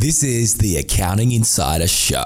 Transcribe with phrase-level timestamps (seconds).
[0.00, 2.22] This is the Accounting Insider Show.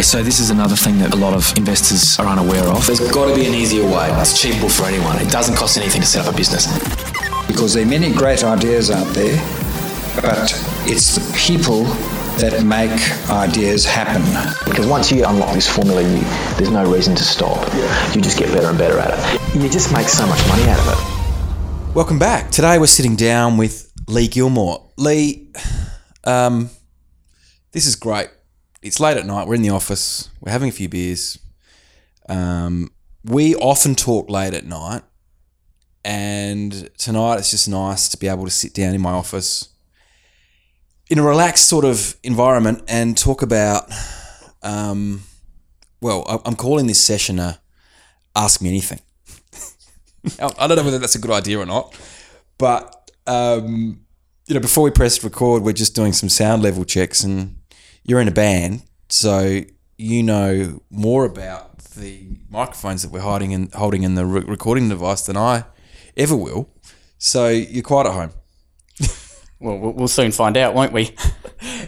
[0.00, 2.86] So this is another thing that a lot of investors are unaware of.
[2.86, 4.08] There's got to be an easier way.
[4.20, 5.18] It's achievable for anyone.
[5.20, 6.68] It doesn't cost anything to set up a business.
[7.48, 9.36] Because there are many great ideas out there,
[10.22, 10.54] but
[10.86, 11.82] it's the people
[12.38, 12.92] that make
[13.28, 14.22] ideas happen.
[14.70, 16.20] Because once you unlock this formula, you,
[16.58, 17.58] there's no reason to stop.
[18.14, 19.60] You just get better and better at it.
[19.60, 21.20] You just make so much money out of it.
[21.92, 22.52] Welcome back.
[22.52, 24.90] Today we're sitting down with Lee Gilmore.
[24.96, 25.48] Lee,
[26.24, 26.70] um,
[27.72, 28.28] this is great.
[28.82, 29.46] It's late at night.
[29.46, 30.28] We're in the office.
[30.40, 31.38] We're having a few beers.
[32.28, 32.90] Um,
[33.24, 35.02] we often talk late at night,
[36.04, 39.68] and tonight it's just nice to be able to sit down in my office
[41.08, 43.90] in a relaxed sort of environment and talk about.
[44.62, 45.22] Um,
[46.00, 47.60] well, I'm calling this session a
[48.34, 49.00] "Ask Me Anything."
[50.40, 51.94] I don't know whether that's a good idea or not,
[52.58, 52.99] but
[53.30, 54.00] um,
[54.46, 57.56] you know, before we press record, we're just doing some sound level checks, and
[58.02, 59.60] you're in a band, so
[59.96, 64.88] you know more about the microphones that we're hiding and holding in the re- recording
[64.88, 65.64] device than I
[66.16, 66.70] ever will.
[67.18, 68.32] So you're quite at home.
[69.62, 71.14] Well, we'll we'll soon find out, won't we?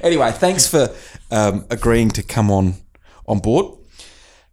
[0.03, 0.95] Anyway, thanks for
[1.31, 2.75] um, agreeing to come on
[3.27, 3.79] on board.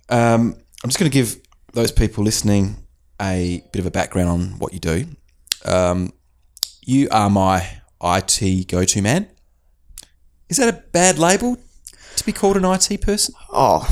[0.08, 1.36] Um, I'm just going to give
[1.74, 2.78] those people listening
[3.22, 5.08] a bit of a background on what you do.
[5.66, 6.14] Um,
[6.90, 9.28] you are my IT go-to man.
[10.50, 11.56] Is that a bad label
[12.16, 13.36] to be called an IT person?
[13.52, 13.88] Oh,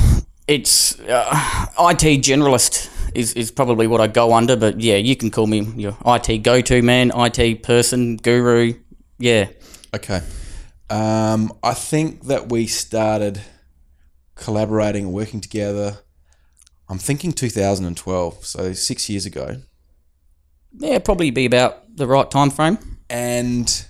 [0.48, 5.30] it's uh, IT generalist is, is probably what I go under, but yeah, you can
[5.30, 8.74] call me your IT go to man, IT person, guru.
[9.20, 9.48] Yeah.
[9.94, 10.20] Okay.
[10.90, 13.40] Um, I think that we started
[14.34, 15.98] collaborating and working together.
[16.88, 19.58] I'm thinking 2012, so six years ago.
[20.72, 22.78] Yeah, probably be about the right time frame.
[23.10, 23.86] And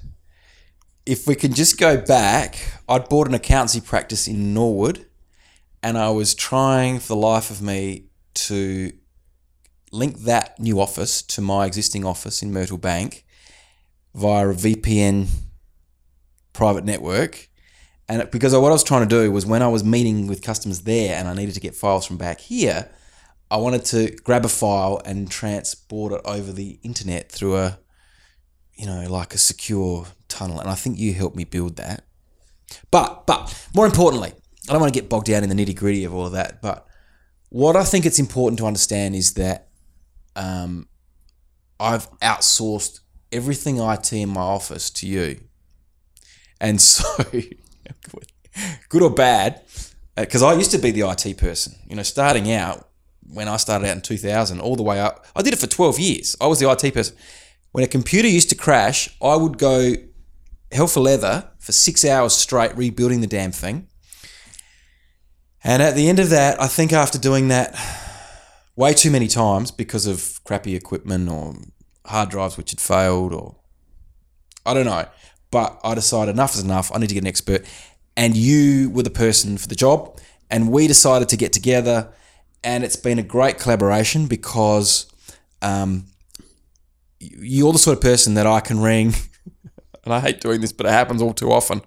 [1.06, 5.06] if we can just go back, I'd bought an accountancy practice in Norwood,
[5.83, 8.92] and I was trying for the life of me to
[9.90, 13.24] link that new office to my existing office in Myrtle Bank
[14.14, 15.29] via a VPN
[16.52, 17.48] private network.
[18.08, 20.83] And because what I was trying to do was when I was meeting with customers
[20.83, 22.90] there and I needed to get files from back here,
[23.50, 27.79] I wanted to grab a file and transport it over the internet through a
[28.78, 30.61] you know, like a secure tunnel.
[30.61, 32.05] And I think you helped me build that.
[32.90, 34.33] But, but more importantly,
[34.68, 36.62] I don't want to get bogged down in the nitty gritty of all of that.
[36.62, 36.86] But
[37.48, 39.68] what I think it's important to understand is that
[40.36, 40.86] um,
[41.80, 43.00] I've outsourced
[43.33, 45.40] everything IT in my office to you.
[46.61, 47.05] And so,
[48.88, 49.62] good or bad,
[50.17, 52.88] because I used to be the IT person, you know, starting out
[53.33, 55.27] when I started out in 2000, all the way up.
[55.36, 56.36] I did it for 12 years.
[56.40, 57.17] I was the IT person.
[57.73, 59.95] When a computer used to crash, I would go
[60.73, 63.89] hell for leather for six hours straight rebuilding the damn thing.
[65.64, 67.74] And at the end of that, I think after doing that
[68.77, 71.56] way too many times because of crappy equipment or
[72.06, 73.56] hard drives which had failed or
[74.64, 75.06] I don't know,
[75.50, 76.92] but I decided enough is enough.
[76.95, 77.64] I need to get an expert.
[78.17, 80.18] And you were the person for the job.
[80.50, 82.12] And we decided to get together.
[82.62, 85.11] And it's been a great collaboration because
[85.62, 86.06] um,
[87.20, 89.14] you're the sort of person that I can ring,
[90.05, 91.83] and I hate doing this, but it happens all too often.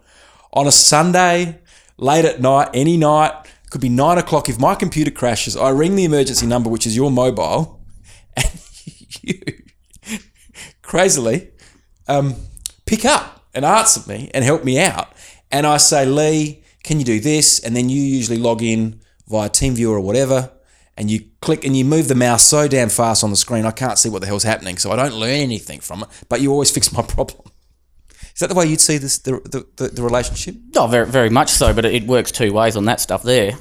[0.53, 1.59] On a Sunday,
[1.97, 3.33] late at night, any night,
[3.69, 4.49] could be nine o'clock.
[4.49, 7.81] If my computer crashes, I ring the emergency number, which is your mobile,
[8.35, 8.51] and
[9.21, 9.39] you
[10.81, 11.51] crazily
[12.07, 12.35] um,
[12.85, 15.13] pick up and answer me and help me out.
[15.51, 17.59] And I say, Lee, can you do this?
[17.59, 20.51] And then you usually log in via TeamViewer or whatever,
[20.97, 23.71] and you click and you move the mouse so damn fast on the screen, I
[23.71, 24.77] can't see what the hell's happening.
[24.77, 27.41] So I don't learn anything from it, but you always fix my problem.
[28.33, 30.55] Is that the way you'd see this the, the, the, relationship?
[30.75, 33.53] Oh, very, very much so, but it works two ways on that stuff there.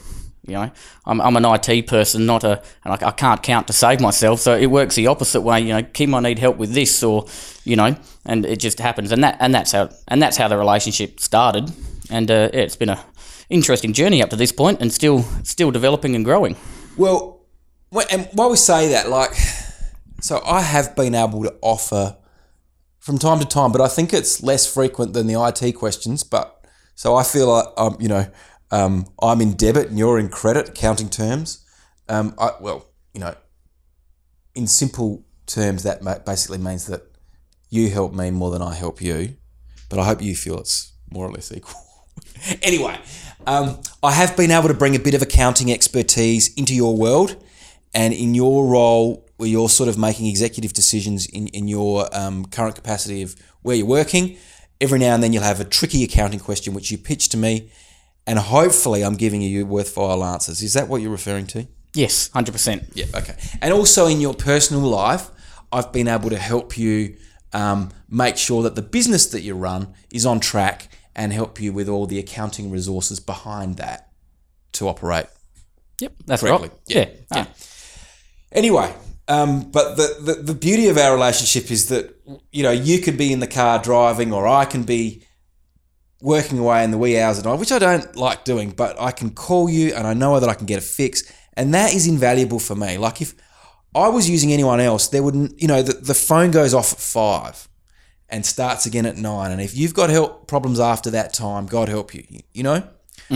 [0.47, 0.71] You know,
[1.05, 4.41] I'm, I'm an IT person, not a, and I, I can't count to save myself.
[4.41, 5.61] So it works the opposite way.
[5.61, 7.27] You know, Kim, I need help with this, or
[7.65, 10.57] you know, and it just happens, and that and that's how and that's how the
[10.57, 11.71] relationship started,
[12.11, 13.05] and uh, yeah, it's been a
[13.51, 16.57] interesting journey up to this point, and still still developing and growing.
[16.97, 17.41] Well,
[18.11, 19.35] and while we say that, like,
[20.21, 22.17] so I have been able to offer
[22.99, 26.23] from time to time, but I think it's less frequent than the IT questions.
[26.23, 26.65] But
[26.95, 28.27] so I feel like um, you know,
[28.71, 31.65] um, I'm in debit and you're in credit, accounting terms.
[32.09, 33.35] Um, I, well, you know,
[34.55, 37.03] in simple terms, that basically means that
[37.71, 39.37] you help me more than I help you.
[39.89, 41.81] But I hope you feel it's more or less equal.
[42.63, 42.99] anyway,
[43.47, 47.37] um, I have been able to bring a bit of accounting expertise into your world,
[47.95, 52.45] and in your role, where you're sort of making executive decisions in in your um,
[52.47, 54.37] current capacity of where you're working,
[54.81, 57.71] every now and then you'll have a tricky accounting question which you pitch to me,
[58.27, 60.63] and hopefully I'm giving you worthwhile answers.
[60.63, 61.67] Is that what you're referring to?
[61.95, 62.85] Yes, hundred percent.
[62.95, 63.37] Yeah, okay.
[63.61, 65.31] And also in your personal life,
[65.73, 67.17] I've been able to help you
[67.53, 71.73] um, make sure that the business that you run is on track and help you
[71.73, 74.11] with all the accounting resources behind that
[74.73, 75.27] to operate.
[76.01, 76.69] Yep, that's Correctly.
[76.69, 76.79] right.
[76.87, 77.47] Yeah, Yeah, yeah.
[78.53, 78.95] Anyway,
[79.29, 82.17] um, but the, the, the beauty of our relationship is that,
[82.53, 85.25] you know, you could be in the car driving or I can be
[86.21, 89.11] working away in the wee hours of night, which I don't like doing, but I
[89.11, 91.31] can call you and I know that I can get a fix.
[91.55, 92.99] And that is invaluable for me.
[92.99, 93.35] Like if
[93.95, 96.99] I was using anyone else, there wouldn't, you know, the, the phone goes off at
[96.99, 97.69] five
[98.31, 99.51] and starts again at nine.
[99.51, 102.83] And if you've got help problems after that time, God help you, you, know?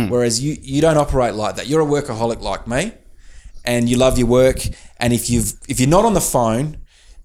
[0.08, 1.66] Whereas you, you don't operate like that.
[1.66, 2.92] You're a workaholic like me
[3.64, 4.58] and you love your work.
[4.98, 6.78] And if you've if you're not on the phone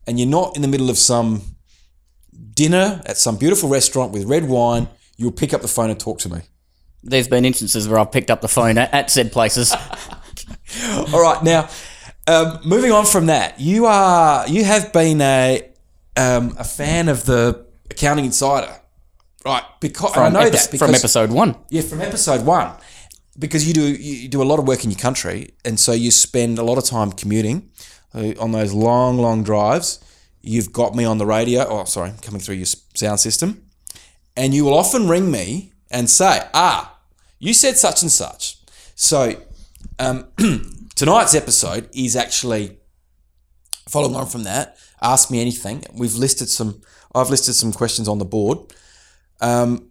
[0.08, 1.42] and you're not in the middle of some
[2.54, 4.88] dinner at some beautiful restaurant with red wine,
[5.18, 6.42] you'll pick up the phone and talk to me.
[7.04, 9.74] There's been instances where I've picked up the phone at, at said places.
[11.14, 11.70] All right, now
[12.28, 15.69] um, moving on from that, you are you have been a
[16.20, 18.74] um, a fan of the Accounting Insider,
[19.46, 19.64] right?
[19.80, 21.56] Because From, I know epi- that because from episode one.
[21.70, 22.74] Yeah, from episode one,
[23.38, 26.12] because you do you do a lot of work in your country, and so you
[26.12, 27.72] spend a lot of time commuting
[28.14, 30.00] uh, on those long, long drives.
[30.42, 31.66] You've got me on the radio.
[31.68, 33.64] Oh, sorry, coming through your sound system,
[34.36, 36.98] and you will often ring me and say, "Ah,
[37.40, 38.58] you said such and such."
[38.96, 39.36] So
[40.00, 40.28] um,
[40.96, 42.78] tonight's episode is actually
[43.88, 44.78] following on from that.
[45.02, 45.84] Ask me anything.
[45.94, 46.82] We've listed some.
[47.16, 48.60] I've listed some questions on the board.
[49.42, 49.90] Um,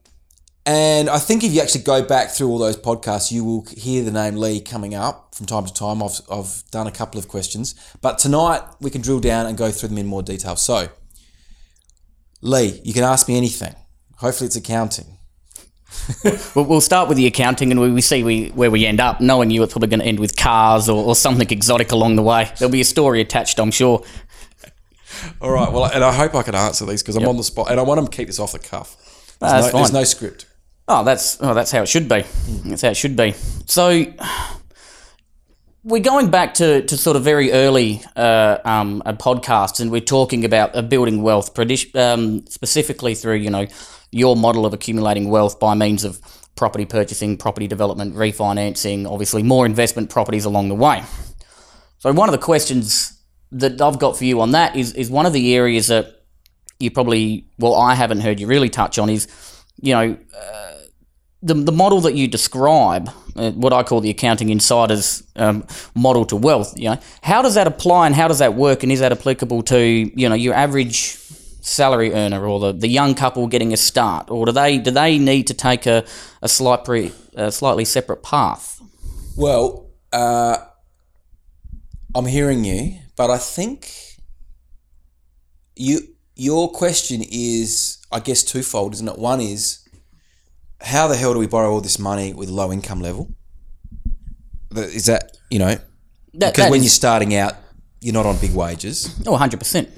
[0.68, 4.04] and I think if you actually go back through all those podcasts, you will hear
[4.04, 6.02] the name Lee coming up from time to time.
[6.02, 9.70] I've, I've done a couple of questions, but tonight we can drill down and go
[9.70, 10.56] through them in more detail.
[10.56, 10.88] So,
[12.42, 13.74] Lee, you can ask me anything.
[14.18, 15.06] Hopefully, it's accounting.
[16.54, 19.20] We'll, we'll start with the accounting and we, see we, where we end up.
[19.20, 22.22] Knowing you, it's probably going to end with cars or, or something exotic along the
[22.22, 22.50] way.
[22.58, 24.04] There'll be a story attached, I'm sure.
[25.40, 25.70] All right.
[25.72, 27.82] Well, and I hope I can answer these because I'm on the spot, and I
[27.82, 28.96] want to keep this off the cuff.
[29.40, 30.46] There's, no, there's no script.
[30.88, 32.24] Oh, that's oh, that's how it should be.
[32.64, 33.34] That's how it should be.
[33.66, 34.04] So
[35.84, 40.44] we're going back to, to sort of very early uh, um, podcasts, and we're talking
[40.44, 41.56] about uh, building wealth,
[41.96, 43.66] um, specifically through you know
[44.10, 46.20] your model of accumulating wealth by means of
[46.56, 51.02] property purchasing, property development, refinancing, obviously more investment properties along the way.
[51.98, 53.17] So one of the questions
[53.52, 56.22] that I've got for you on that is is one of the areas that
[56.78, 59.26] you probably well I haven't heard you really touch on is
[59.80, 60.74] you know uh,
[61.42, 66.24] the the model that you describe uh, what I call the accounting insiders um, model
[66.26, 68.82] to wealth you know how does that apply and how does that work?
[68.82, 71.18] And is that applicable to you know your average
[71.60, 74.30] salary earner or the, the young couple getting a start?
[74.30, 76.04] Or do they do they need to take a,
[76.42, 78.80] a slightly a slightly separate path?
[79.36, 80.58] Well, uh,
[82.14, 83.90] I'm hearing you, but I think
[85.76, 86.00] you
[86.36, 89.18] your question is, I guess, twofold, isn't it?
[89.18, 89.86] One is,
[90.80, 93.34] how the hell do we borrow all this money with a low income level?
[94.76, 95.74] Is that you know?
[95.74, 97.54] that, Because that when is- you're starting out,
[98.00, 99.88] you're not on big wages, oh 100%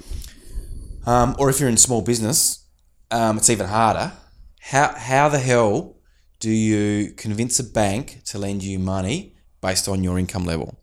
[1.05, 2.65] um, or if you're in small business,
[3.11, 4.11] um, it's even harder.
[4.59, 5.97] How how the hell
[6.39, 10.79] do you convince a bank to lend you money based on your income level?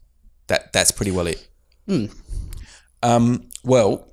[0.48, 1.47] That that's pretty well it.
[3.02, 4.12] Um, well,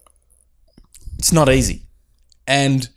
[1.17, 1.83] it's not easy,
[2.47, 2.87] and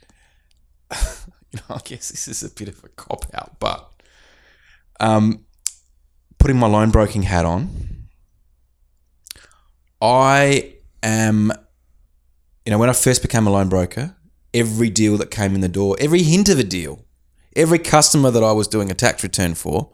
[0.91, 3.91] you know, I guess this is a bit of a cop out, but
[4.99, 5.45] um,
[6.37, 8.07] putting my loan broking hat on,
[10.01, 11.51] I am
[12.69, 14.15] you know, when I first became a loan broker,
[14.53, 17.03] every deal that came in the door, every hint of a deal,
[17.55, 19.89] every customer that I was doing a tax return for,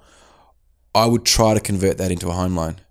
[0.93, 2.81] I would try to convert that into a home loan.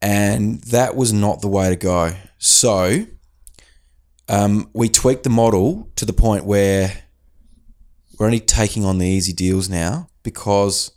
[0.00, 2.12] And that was not the way to go.
[2.38, 3.06] So
[4.28, 7.04] um, we tweaked the model to the point where
[8.18, 10.92] we're only taking on the easy deals now because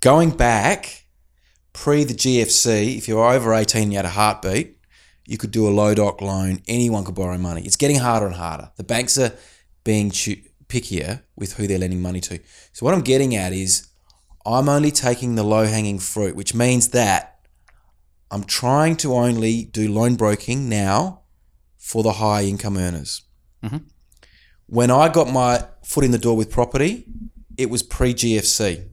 [0.00, 1.06] going back
[1.72, 4.76] pre the GFC, if you're over 18 and you had a heartbeat,
[5.26, 6.60] you could do a low doc loan.
[6.66, 7.62] Anyone could borrow money.
[7.62, 8.70] It's getting harder and harder.
[8.76, 9.32] The banks are
[9.84, 12.40] being pickier with who they're lending money to.
[12.72, 13.88] So what I'm getting at is
[14.44, 17.31] I'm only taking the low hanging fruit, which means that
[18.32, 21.20] I'm trying to only do loan broking now
[21.76, 23.22] for the high income earners.
[23.62, 23.76] Mm-hmm.
[24.66, 27.04] When I got my foot in the door with property,
[27.58, 28.88] it was pre GFC.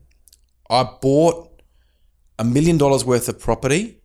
[0.68, 1.62] I bought
[2.38, 4.02] a million dollars worth of property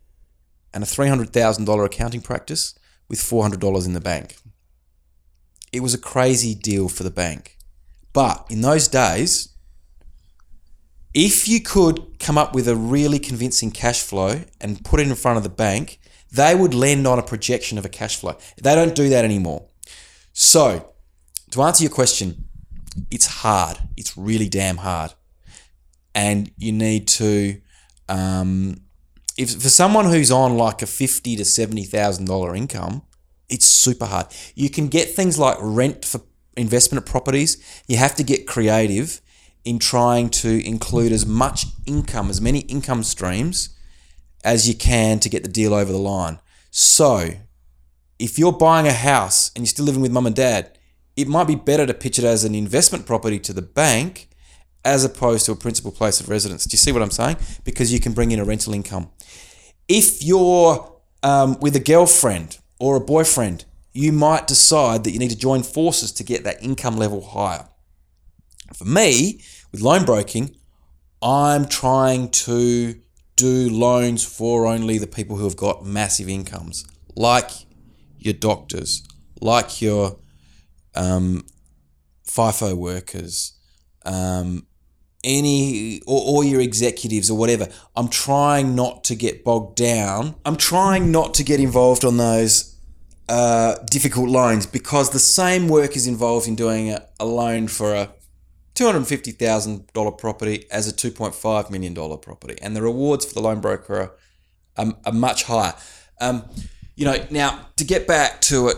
[0.72, 2.74] and a $300,000 accounting practice
[3.08, 4.36] with $400 in the bank.
[5.72, 7.58] it was a crazy deal for the bank.
[8.14, 9.50] But in those days,
[11.16, 15.14] if you could come up with a really convincing cash flow and put it in
[15.14, 15.98] front of the bank,
[16.30, 18.36] they would lend on a projection of a cash flow.
[18.60, 19.66] They don't do that anymore.
[20.34, 20.92] So,
[21.52, 22.44] to answer your question,
[23.10, 23.78] it's hard.
[23.96, 25.14] It's really damn hard.
[26.14, 27.62] And you need to,
[28.10, 28.82] um,
[29.38, 33.02] if for someone who's on like a fifty to seventy thousand dollar income,
[33.48, 34.26] it's super hard.
[34.54, 36.20] You can get things like rent for
[36.58, 37.56] investment properties.
[37.86, 39.22] You have to get creative
[39.66, 43.76] in trying to include as much income, as many income streams
[44.44, 46.38] as you can to get the deal over the line.
[46.70, 47.30] So,
[48.16, 50.78] if you're buying a house and you're still living with mum and dad,
[51.16, 54.28] it might be better to pitch it as an investment property to the bank
[54.84, 56.64] as opposed to a principal place of residence.
[56.64, 57.38] Do you see what I'm saying?
[57.64, 59.10] Because you can bring in a rental income.
[59.88, 60.92] If you're
[61.24, 65.64] um, with a girlfriend or a boyfriend, you might decide that you need to join
[65.64, 67.66] forces to get that income level higher.
[68.74, 69.40] For me,
[69.76, 70.56] with loan broking,
[71.20, 72.94] I'm trying to
[73.36, 77.50] do loans for only the people who have got massive incomes, like
[78.18, 79.06] your doctors,
[79.42, 80.18] like your
[80.94, 81.44] um,
[82.26, 83.52] FIFO workers,
[84.06, 84.66] um,
[85.22, 87.68] any or, or your executives or whatever.
[87.94, 90.36] I'm trying not to get bogged down.
[90.46, 92.78] I'm trying not to get involved on those
[93.28, 97.94] uh, difficult loans because the same work is involved in doing a, a loan for
[97.94, 98.15] a
[98.76, 102.56] $250,000 property as a $2.5 million property.
[102.60, 104.12] And the rewards for the loan broker are,
[104.76, 105.74] are, are much higher.
[106.20, 106.44] Um,
[106.94, 108.76] you know, now to get back to it,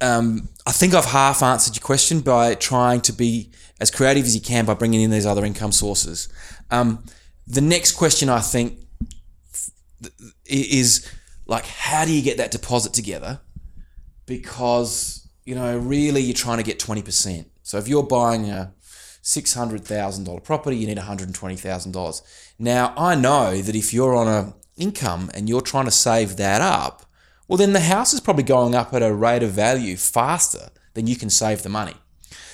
[0.00, 3.50] um, I think I've half answered your question by trying to be
[3.80, 6.28] as creative as you can by bringing in these other income sources.
[6.70, 7.04] Um,
[7.46, 8.78] the next question I think
[10.44, 11.10] is
[11.46, 13.40] like, how do you get that deposit together?
[14.26, 17.46] Because, you know, really you're trying to get 20%.
[17.62, 18.74] So if you're buying a
[19.26, 22.22] $600,000 property, you need $120,000.
[22.60, 26.60] Now, I know that if you're on a income and you're trying to save that
[26.60, 27.04] up,
[27.48, 31.08] well, then the house is probably going up at a rate of value faster than
[31.08, 31.94] you can save the money.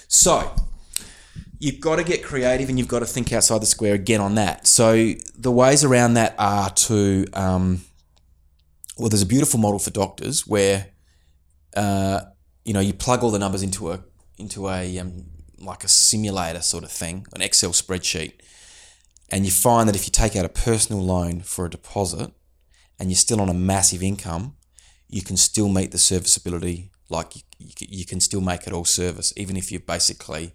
[0.09, 0.51] So,
[1.59, 4.35] you've got to get creative and you've got to think outside the square again on
[4.37, 4.67] that.
[4.67, 7.83] So, the ways around that are to, um,
[8.97, 10.87] well, there's a beautiful model for doctors where,
[11.77, 12.23] uh,
[12.65, 14.03] you know, you plug all the numbers into a
[14.39, 15.27] into a um,
[15.63, 18.35] like a simulator sort of thing, an Excel spreadsheet,
[19.31, 22.31] and you find that if you take out a personal loan for a deposit
[22.99, 24.57] and you're still on a massive income,
[25.09, 26.91] you can still meet the serviceability.
[27.09, 27.43] Like you,
[27.81, 30.53] you can still make it all service, even if you basically.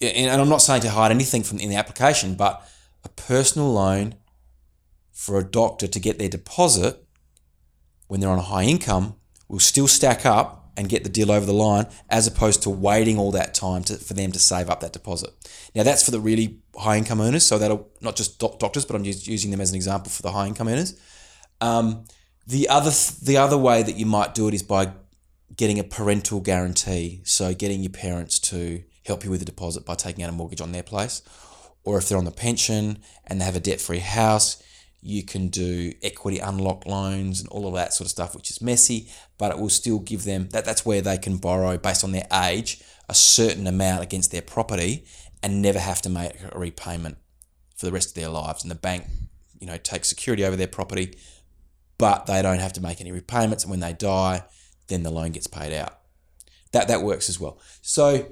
[0.00, 2.66] And I'm not saying to hide anything from in the application, but
[3.04, 4.14] a personal loan
[5.12, 7.04] for a doctor to get their deposit
[8.08, 9.16] when they're on a high income
[9.48, 13.18] will still stack up and get the deal over the line as opposed to waiting
[13.18, 15.30] all that time to, for them to save up that deposit.
[15.74, 17.44] Now, that's for the really high income earners.
[17.46, 20.32] So, that'll not just doctors, but I'm just using them as an example for the
[20.32, 20.98] high income earners.
[21.60, 22.04] Um,
[22.46, 22.90] the other
[23.22, 24.92] the other way that you might do it is by
[25.56, 27.20] getting a parental guarantee.
[27.24, 30.60] So, getting your parents to help you with the deposit by taking out a mortgage
[30.60, 31.22] on their place.
[31.84, 34.62] Or if they're on the pension and they have a debt free house,
[35.02, 38.60] you can do equity unlock loans and all of that sort of stuff, which is
[38.60, 40.64] messy, but it will still give them that.
[40.64, 45.04] That's where they can borrow based on their age a certain amount against their property
[45.42, 47.16] and never have to make a repayment
[47.76, 48.62] for the rest of their lives.
[48.62, 49.06] And the bank,
[49.58, 51.16] you know, takes security over their property,
[51.98, 53.64] but they don't have to make any repayments.
[53.64, 54.44] And when they die,
[54.88, 55.98] then the loan gets paid out.
[56.72, 57.58] That that works as well.
[57.82, 58.28] So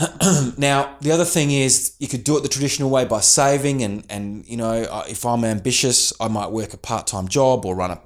[0.58, 4.04] now, the other thing is you could do it the traditional way by saving, and,
[4.08, 7.74] and you know, uh, if I'm ambitious, I might work a part time job or
[7.74, 8.00] run a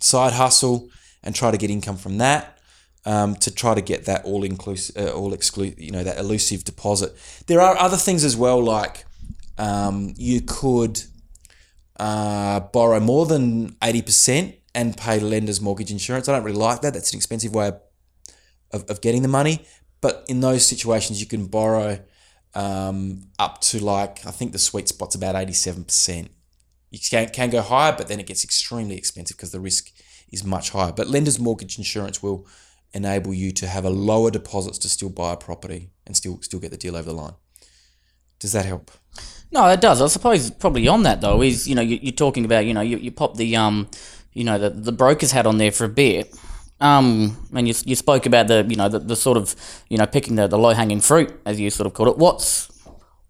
[0.00, 0.88] side hustle
[1.22, 2.58] and try to get income from that
[3.04, 6.64] um, to try to get that all inclusive, uh, all exclusive, you know, that elusive
[6.64, 7.14] deposit.
[7.46, 9.04] There are other things as well, like
[9.58, 11.02] um, you could
[11.98, 16.28] uh, borrow more than 80% and pay lender's mortgage insurance.
[16.28, 16.94] I don't really like that.
[16.94, 17.80] That's an expensive way of,
[18.70, 19.66] of, of getting the money.
[20.02, 22.00] But in those situations, you can borrow
[22.54, 26.28] um, up to like, I think the sweet spot's about 87%.
[26.90, 29.90] You can, can go higher, but then it gets extremely expensive because the risk
[30.30, 30.92] is much higher.
[30.92, 32.46] But lender's mortgage insurance will
[32.92, 36.60] enable you to have a lower deposits to still buy a property and still still
[36.60, 37.34] get the deal over the line.
[38.38, 38.90] Does that help?
[39.50, 40.02] No, it does.
[40.02, 42.80] I suppose probably on that though is you know you, are talking about you know
[42.80, 43.88] you, you pop the um
[44.32, 46.34] you know the the broker's hat on there for a bit
[46.82, 49.54] um, and you, you spoke about the you know the, the sort of
[49.88, 52.18] you know picking the, the low hanging fruit as you sort of called it.
[52.18, 52.68] What's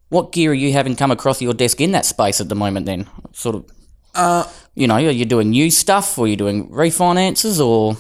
[0.09, 2.87] what gear are you having come across your desk in that space at the moment?
[2.87, 3.71] Then sort of,
[4.14, 7.97] uh, you know, are you doing new stuff or are you doing refinances or?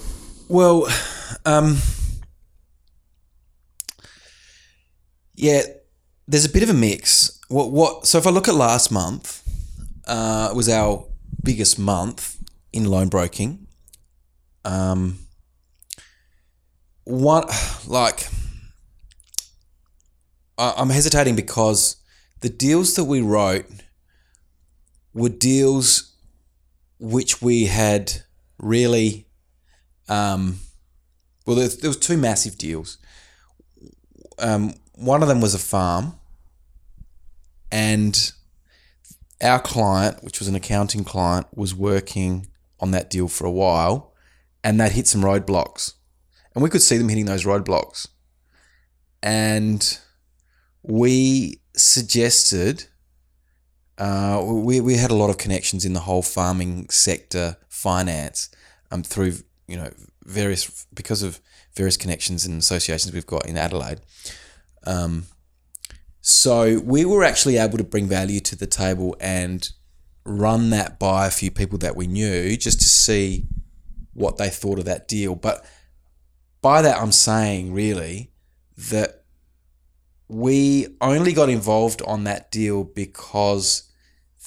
[0.48, 0.88] Well,
[1.44, 1.78] um,
[5.34, 5.62] yeah,
[6.26, 7.38] there's a bit of a mix.
[7.48, 8.06] What what?
[8.06, 9.42] So if I look at last month,
[10.06, 11.06] uh, it was our
[11.42, 12.38] biggest month
[12.72, 13.66] in loan broking.
[14.64, 15.18] Um,
[17.12, 17.44] one
[17.86, 18.26] like
[20.58, 21.96] I'm hesitating because
[22.40, 23.66] the deals that we wrote
[25.12, 26.14] were deals
[26.98, 28.12] which we had
[28.58, 29.26] really
[30.08, 30.58] um,
[31.46, 32.98] well there, there was two massive deals.
[34.38, 36.14] Um, one of them was a farm
[37.70, 38.32] and
[39.42, 42.46] our client which was an accounting client was working
[42.80, 44.14] on that deal for a while
[44.64, 45.94] and they'd hit some roadblocks
[46.54, 48.08] and we could see them hitting those roadblocks
[49.22, 49.98] and
[50.82, 52.84] we suggested
[53.98, 58.50] uh, we, we had a lot of connections in the whole farming sector finance
[58.90, 59.34] um, through
[59.68, 59.90] you know
[60.24, 61.40] various because of
[61.74, 64.00] various connections and associations we've got in Adelaide.
[64.86, 65.24] Um,
[66.20, 69.68] so we were actually able to bring value to the table and
[70.24, 73.46] run that by a few people that we knew just to see
[74.14, 75.34] what they thought of that deal.
[75.34, 75.64] But
[76.62, 78.30] by that, I'm saying really
[78.90, 79.24] that
[80.28, 83.90] we only got involved on that deal because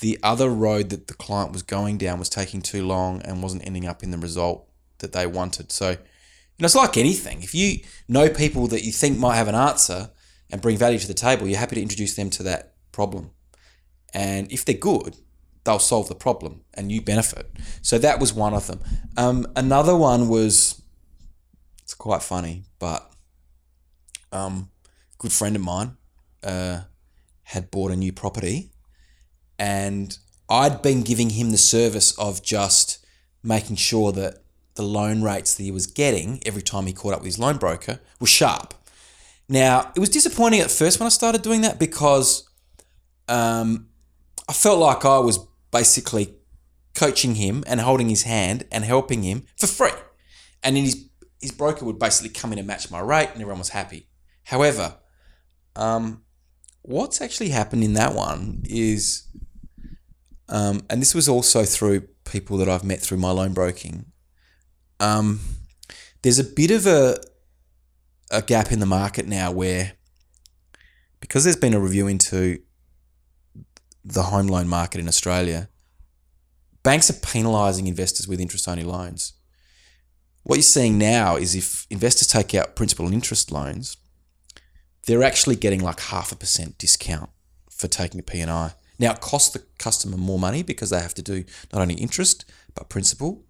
[0.01, 3.65] the other road that the client was going down was taking too long and wasn't
[3.65, 4.67] ending up in the result
[4.99, 5.71] that they wanted.
[5.71, 5.97] So, you
[6.59, 7.43] know, it's like anything.
[7.43, 10.09] If you know people that you think might have an answer
[10.49, 13.31] and bring value to the table, you're happy to introduce them to that problem.
[14.13, 15.17] And if they're good,
[15.65, 17.51] they'll solve the problem and you benefit.
[17.81, 18.79] So that was one of them.
[19.17, 20.81] Um, another one was,
[21.85, 23.11] it's quite funny, but
[24.31, 24.71] um,
[25.19, 25.97] good friend of mine
[26.43, 26.81] uh,
[27.43, 28.71] had bought a new property
[29.59, 30.17] and
[30.49, 33.05] I'd been giving him the service of just
[33.43, 34.41] making sure that
[34.73, 37.57] the loan rates that he was getting every time he caught up with his loan
[37.57, 38.73] broker was sharp.
[39.47, 42.49] Now, it was disappointing at first when I started doing that because
[43.29, 43.89] um,
[44.49, 45.37] I felt like I was
[45.69, 46.33] basically
[46.95, 49.91] coaching him and holding his hand and helping him for free.
[50.63, 51.05] And in his,
[51.41, 54.07] his broker would basically come in and match my rate and everyone was happy.
[54.45, 54.95] However,
[55.75, 56.23] um,
[56.81, 59.27] what's actually happened in that one is,
[60.49, 64.05] um, and this was also through people that I've met through my loan broking.
[64.99, 65.39] Um,
[66.21, 67.17] there's a bit of a
[68.31, 69.93] a gap in the market now where
[71.19, 72.59] because there's been a review into
[74.03, 75.69] the home loan market in Australia,
[76.83, 79.33] banks are penalising investors with interest only loans.
[80.45, 83.97] What you're seeing now is if investors take out principal and interest loans,
[85.07, 87.31] they're actually getting like half a percent discount
[87.71, 88.73] for taking a P&I.
[88.99, 92.45] Now it costs the customer more money because they have to do not only interest
[92.75, 93.43] but principal,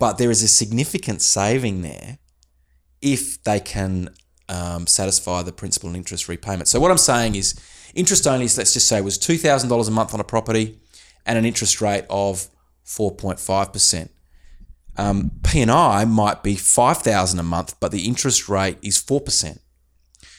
[0.00, 2.18] but there is a significant saving there
[3.00, 4.10] if they can
[4.48, 6.66] um, satisfy the principal and interest repayment.
[6.66, 7.54] So what I'm saying is
[7.94, 10.80] interest only, let's just say, was $2,000 a month on a property
[11.24, 12.48] and an interest rate of
[12.84, 14.08] 4.5%.
[14.96, 19.58] Um, P&I might be 5000 a month, but the interest rate is 4%.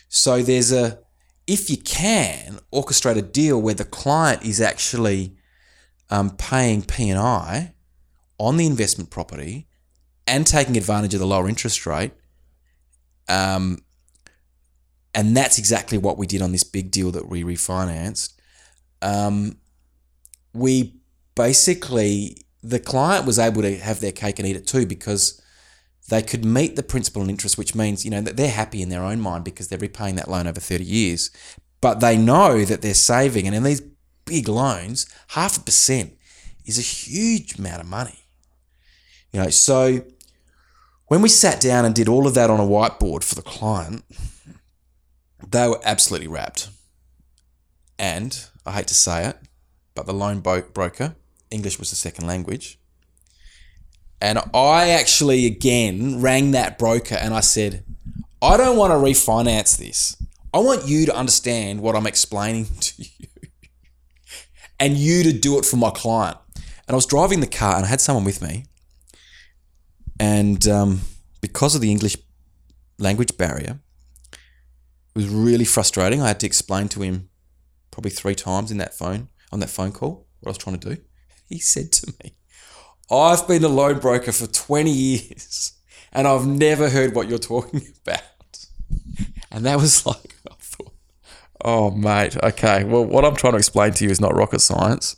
[0.08, 1.00] So there's a,
[1.46, 5.36] if you can, orchestrate a deal where the client is actually
[6.10, 7.74] um, paying P&I
[8.38, 9.68] on the investment property
[10.28, 12.12] and taking advantage of the lower interest rate,
[13.28, 13.80] um,
[15.14, 18.34] and that's exactly what we did on this big deal that we refinanced.
[19.02, 19.58] Um,
[20.54, 20.96] we
[21.36, 22.38] basically,
[22.70, 25.42] the client was able to have their cake and eat it too because
[26.10, 28.90] they could meet the principal and interest, which means, you know, that they're happy in
[28.90, 31.32] their own mind because they're repaying that loan over 30 years.
[31.82, 33.48] But they know that they're saving.
[33.48, 33.82] And in these
[34.26, 36.18] big loans, half a percent
[36.66, 38.20] is a huge amount of money.
[39.32, 40.04] You know, so
[41.08, 44.04] when we sat down and did all of that on a whiteboard for the client,
[45.48, 46.70] they were absolutely rapt.
[47.98, 49.38] And I hate to say it,
[49.94, 51.16] but the loan broker,
[51.52, 52.80] English was the second language.
[54.22, 57.84] And I actually again rang that broker and I said,
[58.42, 60.16] I don't want to refinance this.
[60.54, 63.28] I want you to understand what I'm explaining to you
[64.80, 66.38] and you to do it for my client.
[66.88, 68.66] And I was driving the car and I had someone with me.
[70.20, 71.02] And um,
[71.42, 72.16] because of the English
[72.98, 73.80] language barrier,
[74.32, 76.22] it was really frustrating.
[76.22, 77.30] I had to explain to him
[77.92, 80.96] probably three times in that phone, on that phone call, what I was trying to
[80.96, 81.02] do.
[81.56, 82.34] He said to me,
[83.10, 85.72] I've been a loan broker for 20 years
[86.12, 88.68] and I've never heard what you're talking about.
[89.50, 90.94] And that was like, I thought,
[91.64, 92.84] oh, mate, okay.
[92.84, 95.16] Well, what I'm trying to explain to you is not rocket science.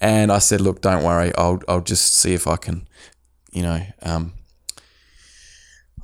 [0.00, 1.32] And I said, look, don't worry.
[1.36, 2.88] I'll, I'll just see if I can,
[3.52, 4.32] you know, um,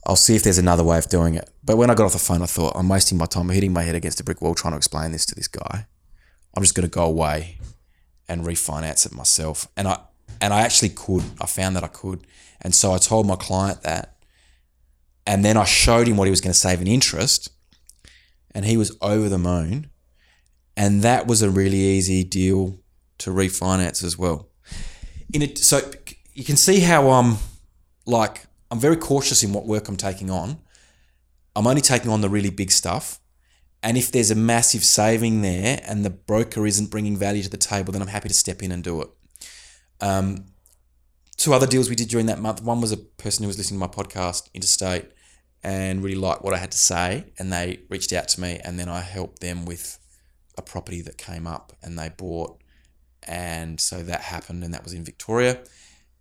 [0.06, 1.50] I'll see if there's another way of doing it.
[1.64, 3.82] but when I got off the phone, I thought I'm wasting my time hitting my
[3.82, 5.88] head against a brick wall trying to explain this to this guy.
[6.56, 7.58] I'm just going to go away
[8.28, 9.68] and refinance it myself.
[9.76, 10.00] And I
[10.40, 11.24] and I actually could.
[11.40, 12.26] I found that I could.
[12.60, 14.16] And so I told my client that.
[15.26, 17.50] And then I showed him what he was going to save in interest.
[18.54, 19.90] And he was over the moon.
[20.76, 22.78] And that was a really easy deal
[23.18, 24.48] to refinance as well.
[25.32, 25.80] In it, so
[26.34, 27.38] you can see how I'm
[28.06, 30.58] like I'm very cautious in what work I'm taking on.
[31.54, 33.20] I'm only taking on the really big stuff.
[33.84, 37.58] And if there's a massive saving there and the broker isn't bringing value to the
[37.58, 39.08] table, then I'm happy to step in and do it.
[40.00, 40.46] Um,
[41.36, 42.62] two other deals we did during that month.
[42.62, 45.10] One was a person who was listening to my podcast, Interstate,
[45.62, 48.78] and really liked what I had to say, and they reached out to me, and
[48.78, 49.98] then I helped them with
[50.56, 52.62] a property that came up, and they bought,
[53.22, 55.62] and so that happened, and that was in Victoria.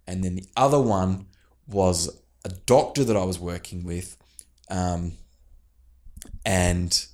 [0.06, 1.28] And then the other one
[1.65, 4.17] was a doctor that I was working with,
[4.69, 5.13] um,
[6.45, 7.06] and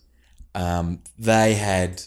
[0.56, 2.02] um, they had,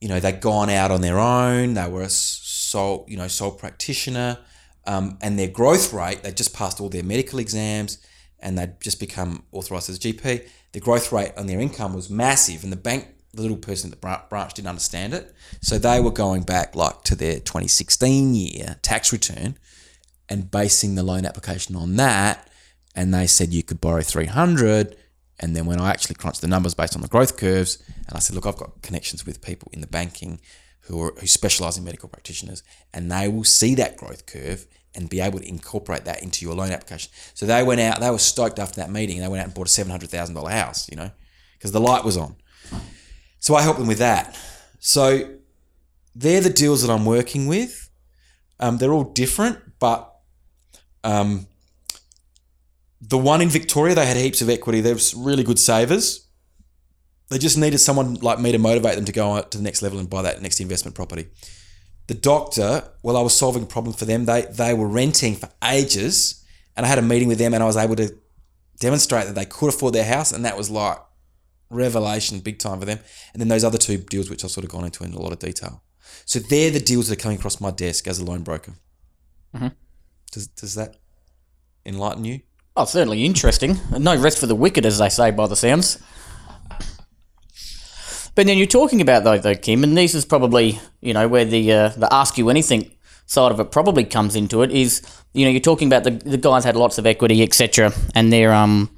[0.00, 1.74] you know, they'd gone out on their own.
[1.74, 4.38] They were a sole, you know, sole practitioner,
[4.86, 6.22] um, and their growth rate.
[6.22, 7.98] They just passed all their medical exams,
[8.40, 10.48] and they'd just become authorised as a GP.
[10.72, 14.00] The growth rate on their income was massive, and the bank, the little person at
[14.00, 15.32] the branch, didn't understand it.
[15.60, 19.58] So they were going back like to their 2016 year tax return,
[20.28, 22.50] and basing the loan application on that.
[22.94, 24.96] And they said you could borrow 300
[25.38, 28.20] and then when I actually crunched the numbers based on the growth curves, and I
[28.20, 30.40] said, look, I've got connections with people in the banking
[30.82, 32.62] who are who specialize in medical practitioners,
[32.94, 36.54] and they will see that growth curve and be able to incorporate that into your
[36.54, 37.12] loan application.
[37.34, 39.66] So they went out, they were stoked after that meeting, they went out and bought
[39.66, 41.10] a seven hundred thousand dollar house, you know,
[41.54, 42.36] because the light was on.
[43.38, 44.38] So I helped them with that.
[44.78, 45.36] So
[46.14, 47.90] they're the deals that I'm working with.
[48.58, 50.16] Um, they're all different, but
[51.04, 51.46] um,
[53.08, 54.80] the one in Victoria, they had heaps of equity.
[54.80, 56.26] They were really good savers.
[57.28, 59.98] They just needed someone like me to motivate them to go to the next level
[59.98, 61.26] and buy that next investment property.
[62.06, 64.24] The doctor, well, I was solving a problem for them.
[64.24, 66.44] They they were renting for ages,
[66.76, 68.14] and I had a meeting with them, and I was able to
[68.78, 70.98] demonstrate that they could afford their house, and that was like
[71.68, 73.00] revelation, big time for them.
[73.32, 75.32] And then those other two deals, which I've sort of gone into in a lot
[75.32, 75.82] of detail.
[76.24, 78.74] So they're the deals that are coming across my desk as a loan broker.
[79.54, 79.68] Mm-hmm.
[80.30, 80.96] Does does that
[81.84, 82.40] enlighten you?
[82.76, 83.80] Oh, certainly interesting.
[83.90, 85.98] No rest for the wicked, as they say by the sounds.
[88.34, 91.46] But then you're talking about though, though, Kim, and this is probably you know where
[91.46, 92.90] the uh, the ask you anything
[93.24, 94.70] side of it probably comes into it.
[94.70, 95.00] Is
[95.32, 98.52] you know you're talking about the the guys had lots of equity, etc., and they're
[98.52, 98.90] um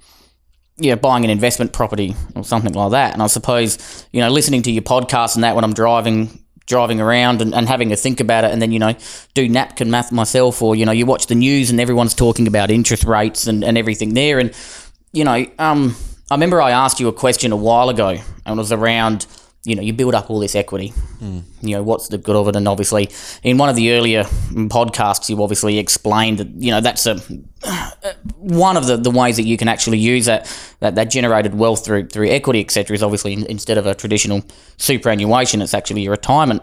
[0.77, 3.12] yeah buying an investment property or something like that.
[3.12, 7.00] And I suppose you know listening to your podcast and that when I'm driving driving
[7.00, 8.94] around and, and having a think about it and then you know
[9.35, 12.70] do napkin math myself or you know you watch the news and everyone's talking about
[12.70, 14.38] interest rates and, and everything there.
[14.38, 14.54] And
[15.12, 15.96] you know um,
[16.31, 19.26] i remember i asked you a question a while ago and it was around
[19.68, 21.40] you know you build up all this equity Hmm.
[21.61, 23.11] you know what's the good of it and obviously
[23.42, 24.24] in one of the earlier
[24.78, 27.20] podcasts you obviously explained that you know that's a
[28.37, 30.46] one of the, the ways that you can actually use that,
[30.81, 34.42] that, that generated wealth through through equity, etc., is obviously in, instead of a traditional
[34.76, 36.62] superannuation, it's actually your retirement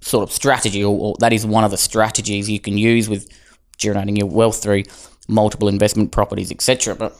[0.00, 3.28] sort of strategy, or, or that is one of the strategies you can use with
[3.76, 4.82] generating your wealth through
[5.28, 6.94] multiple investment properties, etc.
[6.94, 7.12] But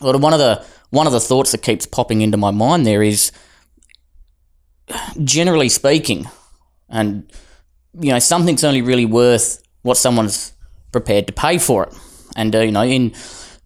[0.00, 3.32] one of the one of the thoughts that keeps popping into my mind there is,
[5.22, 6.28] generally speaking,
[6.88, 7.30] and
[7.98, 10.52] you know something's only really worth what someone's
[10.92, 11.94] prepared to pay for it.
[12.36, 13.14] And uh, you know, in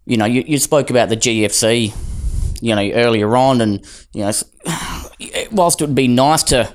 [0.05, 1.93] you know, you, you spoke about the GFC,
[2.61, 4.31] you know, earlier on, and you know,
[5.51, 6.73] whilst it would be nice to,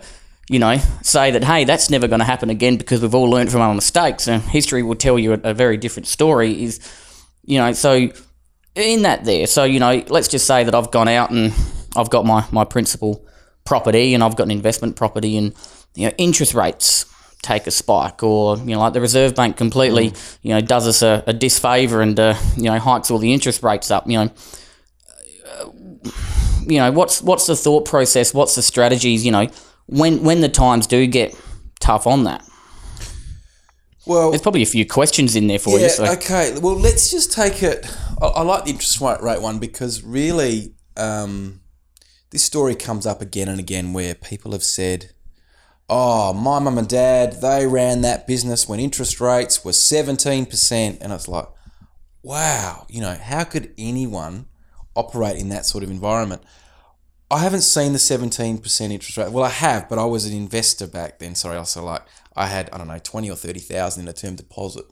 [0.49, 3.51] you know, say that hey, that's never going to happen again because we've all learned
[3.51, 6.63] from our mistakes, and history will tell you a, a very different story.
[6.63, 6.81] Is
[7.45, 8.09] you know, so
[8.75, 11.53] in that there, so you know, let's just say that I've gone out and
[11.97, 13.25] I've got my my principal
[13.65, 15.55] property, and I've got an investment property, and
[15.95, 17.07] you know, interest rates
[17.43, 21.03] take a spike, or you know, like the Reserve Bank completely, you know, does us
[21.03, 24.07] a, a disfavor and uh, you know hikes all the interest rates up.
[24.07, 24.31] You know,
[25.47, 25.71] uh,
[26.67, 28.35] you know what's what's the thought process?
[28.35, 29.25] What's the strategies?
[29.25, 29.49] You know,
[29.87, 31.35] when when the times do get
[31.81, 32.45] tough on that,
[34.07, 35.91] Well, there's probably a few questions in there for yeah, you.
[35.91, 36.13] So.
[36.13, 36.59] okay.
[36.61, 37.87] Well, let's just take it.
[38.21, 41.60] I, I like the interest rate rate one because really, um,
[42.31, 45.11] this story comes up again and again where people have said,
[45.89, 50.99] "Oh, my mum and dad they ran that business when interest rates were seventeen percent,"
[51.01, 51.49] and it's like,
[52.23, 54.47] wow, you know, how could anyone
[54.95, 56.43] operate in that sort of environment?
[57.33, 59.33] I haven't seen the seventeen percent interest rate.
[59.33, 61.35] Well, I have, but I was an investor back then.
[61.35, 62.03] Sorry, I also uh, like
[62.37, 64.85] I had I don't know twenty or thirty thousand in a term deposit,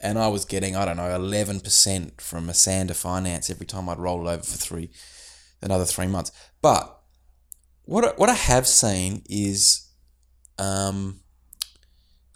[0.00, 3.98] and I was getting I don't know eleven percent from Esanda Finance every time I'd
[3.98, 4.90] roll over for three
[5.62, 6.32] another three months.
[6.60, 7.00] But
[7.84, 9.88] what what I have seen is,
[10.58, 11.20] um,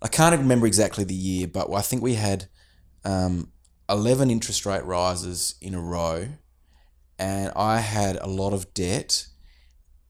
[0.03, 2.47] I can't remember exactly the year, but I think we had
[3.05, 3.53] um,
[3.89, 6.29] eleven interest rate rises in a row,
[7.19, 9.27] and I had a lot of debt,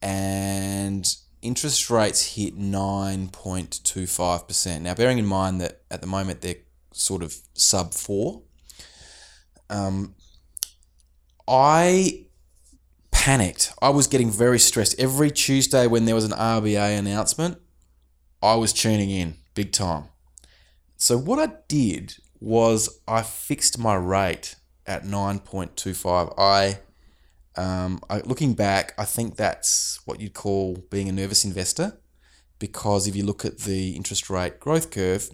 [0.02, 1.06] and
[1.42, 4.80] interest rates hit 9.25%.
[4.80, 6.56] Now, bearing in mind that at the moment they're
[6.92, 8.42] sort of sub 4,
[9.70, 10.16] um,
[11.46, 12.25] I
[13.26, 13.72] panicked.
[13.82, 15.00] I was getting very stressed.
[15.00, 17.58] Every Tuesday when there was an RBA announcement,
[18.40, 20.04] I was tuning in big time.
[20.96, 24.54] So, what I did was I fixed my rate
[24.86, 26.34] at 9.25.
[26.38, 26.78] I
[27.60, 31.98] um, I, looking back, I think that's what you'd call being a nervous investor,
[32.60, 35.30] because if you look at the interest rate growth curve,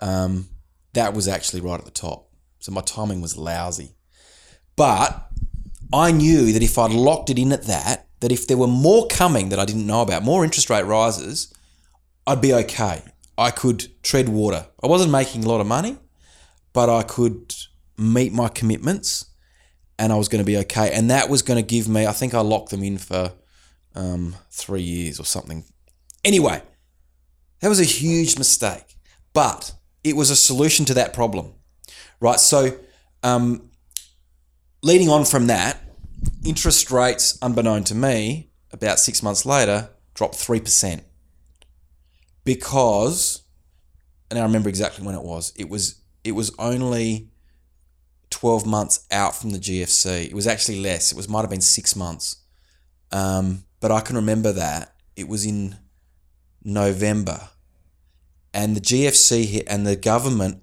[0.00, 0.48] um,
[0.94, 2.30] that was actually right at the top.
[2.58, 3.96] So my timing was lousy.
[4.76, 5.25] But
[5.92, 9.06] I knew that if I'd locked it in at that, that if there were more
[9.08, 11.52] coming that I didn't know about, more interest rate rises,
[12.26, 13.02] I'd be okay.
[13.38, 14.66] I could tread water.
[14.82, 15.98] I wasn't making a lot of money,
[16.72, 17.54] but I could
[17.98, 19.26] meet my commitments
[19.98, 20.92] and I was going to be okay.
[20.92, 23.32] And that was going to give me, I think I locked them in for
[23.94, 25.64] um, three years or something.
[26.24, 26.62] Anyway,
[27.60, 28.96] that was a huge mistake,
[29.32, 31.54] but it was a solution to that problem,
[32.20, 32.40] right?
[32.40, 32.78] So,
[33.22, 33.70] um,
[34.86, 35.82] leading on from that,
[36.44, 41.02] interest rates, unbeknown to me, about six months later, dropped 3%.
[42.44, 43.42] Because,
[44.30, 47.30] and I remember exactly when it was, it was it was only
[48.30, 50.26] 12 months out from the GFC.
[50.26, 51.12] It was actually less.
[51.12, 52.42] It was might have been six months.
[53.12, 54.94] Um, but I can remember that.
[55.14, 55.76] It was in
[56.64, 57.48] November.
[58.52, 60.62] And the GFC hit, and the government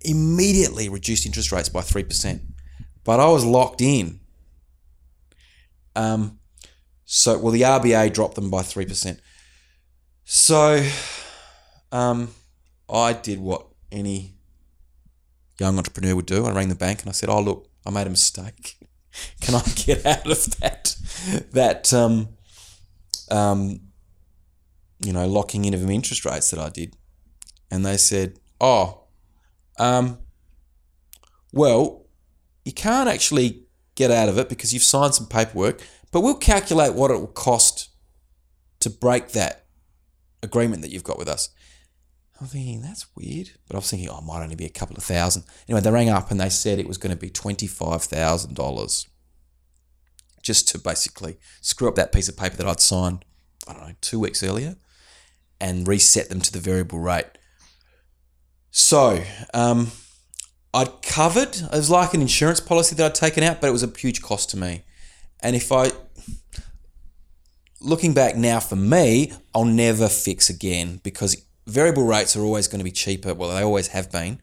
[0.00, 2.40] immediately reduced interest rates by 3%.
[3.04, 4.20] But I was locked in.
[5.94, 6.38] Um,
[7.04, 9.18] so, well, the RBA dropped them by 3%.
[10.24, 10.86] So,
[11.90, 12.34] um,
[12.88, 14.34] I did what any
[15.58, 16.46] young entrepreneur would do.
[16.46, 18.78] I rang the bank and I said, "Oh, look, I made a mistake.
[19.40, 20.96] Can I get out of that
[21.52, 22.28] that um,
[23.30, 23.80] um,
[25.04, 26.96] you know locking in of interest rates that I did?"
[27.70, 29.04] And they said, "Oh,
[29.78, 30.18] um,
[31.52, 32.01] well,
[32.64, 36.94] you can't actually get out of it because you've signed some paperwork, but we'll calculate
[36.94, 37.88] what it will cost
[38.80, 39.66] to break that
[40.42, 41.50] agreement that you've got with us."
[42.40, 44.96] I'm thinking that's weird, but I was thinking, oh, it might only be a couple
[44.96, 45.44] of thousand.
[45.68, 48.56] Anyway, they rang up and they said it was going to be twenty five thousand
[48.56, 49.06] dollars,
[50.42, 53.24] just to basically screw up that piece of paper that I'd signed.
[53.68, 54.74] I don't know two weeks earlier,
[55.60, 57.26] and reset them to the variable rate.
[58.72, 59.22] So,
[59.54, 59.92] um,
[60.74, 61.56] I'd covered.
[61.56, 64.22] It was like an insurance policy that I'd taken out, but it was a huge
[64.22, 64.84] cost to me.
[65.40, 65.90] And if I
[67.80, 72.78] looking back now for me, I'll never fix again because variable rates are always going
[72.78, 73.34] to be cheaper.
[73.34, 74.40] Well, they always have been,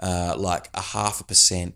[0.00, 1.74] uh, like a half a percent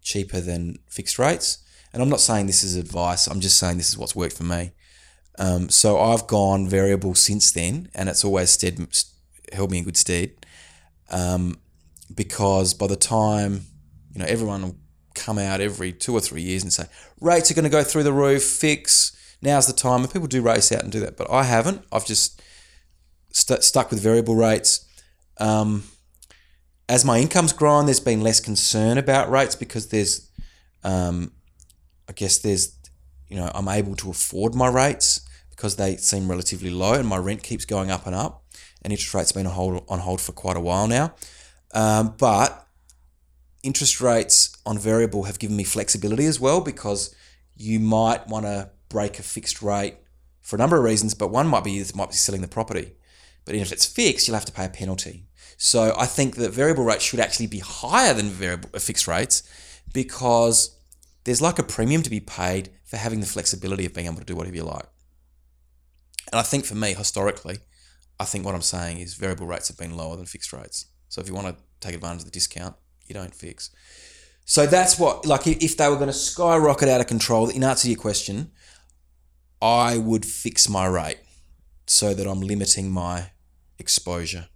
[0.00, 1.58] cheaper than fixed rates.
[1.92, 3.26] And I'm not saying this is advice.
[3.26, 4.72] I'm just saying this is what's worked for me.
[5.38, 8.78] Um, so I've gone variable since then, and it's always stead,
[9.52, 10.32] held me in good stead.
[11.10, 11.58] Um,
[12.14, 13.62] because by the time
[14.12, 14.76] you know everyone will
[15.14, 16.84] come out every two or three years and say
[17.20, 19.16] rates are going to go through the roof, fix.
[19.40, 21.16] Now's the time, and people do race out and do that.
[21.16, 21.82] But I haven't.
[21.92, 22.40] I've just
[23.30, 24.86] st- stuck with variable rates.
[25.38, 25.84] Um,
[26.88, 30.30] as my income's grown, there's been less concern about rates because there's,
[30.82, 31.32] um,
[32.08, 32.76] I guess there's,
[33.28, 37.18] you know, I'm able to afford my rates because they seem relatively low, and my
[37.18, 38.44] rent keeps going up and up,
[38.82, 41.14] and interest rates been on hold on hold for quite a while now.
[41.74, 42.66] Um, but
[43.62, 47.14] interest rates on variable have given me flexibility as well because
[47.56, 49.96] you might want to break a fixed rate
[50.40, 52.92] for a number of reasons, but one might be might be selling the property.
[53.44, 55.26] But if it's fixed, you'll have to pay a penalty.
[55.56, 59.42] So I think that variable rates should actually be higher than variable uh, fixed rates
[59.92, 60.76] because
[61.24, 64.24] there's like a premium to be paid for having the flexibility of being able to
[64.24, 64.86] do whatever you like.
[66.32, 67.58] And I think for me, historically,
[68.18, 70.86] I think what I'm saying is variable rates have been lower than fixed rates.
[71.14, 72.74] So if you want to take advantage of the discount,
[73.06, 73.70] you don't fix.
[74.46, 77.82] So that's what, like, if they were going to skyrocket out of control, in answer
[77.82, 78.50] to your question,
[79.62, 81.18] I would fix my rate
[81.86, 83.30] so that I'm limiting my
[83.78, 84.48] exposure.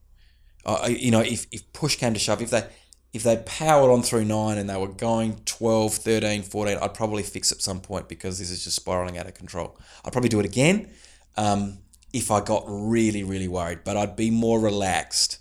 [0.67, 2.67] Uh, you know, if, if push came to shove, if they
[3.13, 7.23] if they powered on through nine and they were going 12, 13, 14, I'd probably
[7.23, 9.79] fix at some point because this is just spiraling out of control.
[10.05, 10.91] I'd probably do it again
[11.37, 11.79] um,
[12.13, 15.39] if I got really, really worried, but I'd be more relaxed.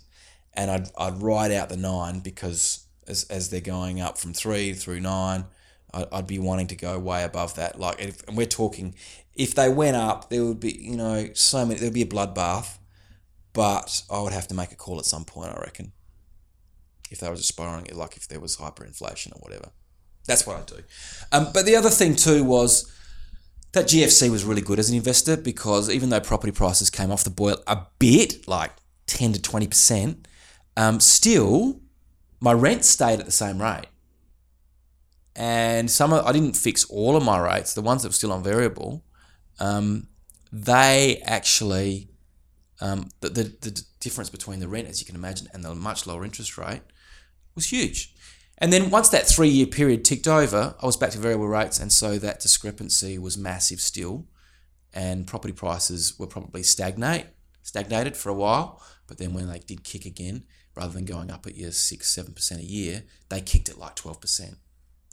[0.58, 4.74] And I'd I'd ride out the nine because as as they're going up from three
[4.74, 5.44] through nine,
[5.94, 7.78] I'd, I'd be wanting to go way above that.
[7.78, 8.94] Like, if, and we're talking,
[9.34, 11.78] if they went up, there would be you know so many.
[11.78, 12.78] There'd be a bloodbath,
[13.52, 15.52] but I would have to make a call at some point.
[15.52, 15.92] I reckon.
[17.10, 19.70] If they was aspiring, like if there was hyperinflation or whatever,
[20.26, 20.82] that's what I do.
[21.32, 22.92] Um, but the other thing too was
[23.72, 27.24] that GFC was really good as an investor because even though property prices came off
[27.24, 28.72] the boil a bit, like
[29.06, 30.26] 10 to 20%,
[30.78, 31.80] um, still
[32.40, 33.88] my rent stayed at the same rate.
[35.34, 38.32] And some of, I didn't fix all of my rates, the ones that were still
[38.32, 39.04] on variable,
[39.58, 40.06] um,
[40.52, 42.08] they actually,
[42.80, 46.06] um, the, the, the difference between the rent, as you can imagine, and the much
[46.06, 46.82] lower interest rate
[47.56, 48.14] was huge.
[48.58, 51.80] And then once that three year period ticked over, I was back to variable rates,
[51.80, 54.26] and so that discrepancy was massive still,
[54.94, 57.26] and property prices were probably stagnate
[57.62, 58.82] stagnated for a while.
[59.06, 60.44] But then when they did kick again,
[60.78, 63.96] rather than going up at year six seven percent a year, they kicked it like
[63.96, 64.56] twelve percent.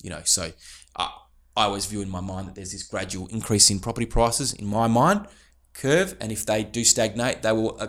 [0.02, 0.52] You know, so
[0.96, 1.10] uh,
[1.58, 4.68] I always view in my mind that there's this gradual increase in property prices in
[4.68, 5.28] my mind
[5.74, 7.88] curve, and if they do stagnate, they will uh,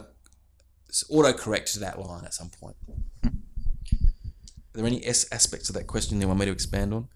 [1.11, 2.77] auto correct to that line at some point.
[3.25, 3.31] Are
[4.73, 7.09] there any S aspects of that question you want me to expand on?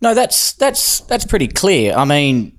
[0.00, 1.94] No, that's that's that's pretty clear.
[1.94, 2.58] I mean,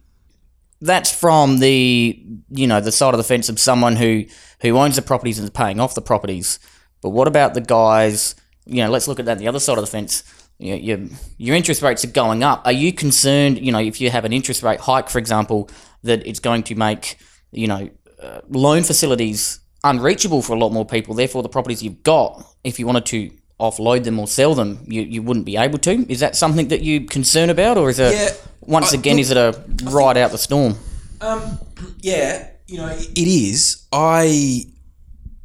[0.82, 4.26] that's from the you know the side of the fence of someone who
[4.62, 6.60] who owns the properties and is paying off the properties.
[7.06, 8.34] But what about the guys?
[8.66, 10.24] You know, let's look at that the other side of the fence.
[10.58, 11.00] You know, your
[11.38, 12.64] your interest rates are going up.
[12.66, 13.64] Are you concerned?
[13.64, 15.70] You know, if you have an interest rate hike, for example,
[16.02, 17.18] that it's going to make
[17.52, 21.14] you know uh, loan facilities unreachable for a lot more people.
[21.14, 25.04] Therefore, the properties you've got, if you wanted to offload them or sell them, you,
[25.04, 26.12] you wouldn't be able to.
[26.12, 29.22] Is that something that you concern about, or is it Yeah, once I- again look,
[29.22, 30.76] is it a ride out the storm?
[31.22, 31.60] Um,
[32.00, 33.86] yeah, you know, it is.
[33.92, 34.66] I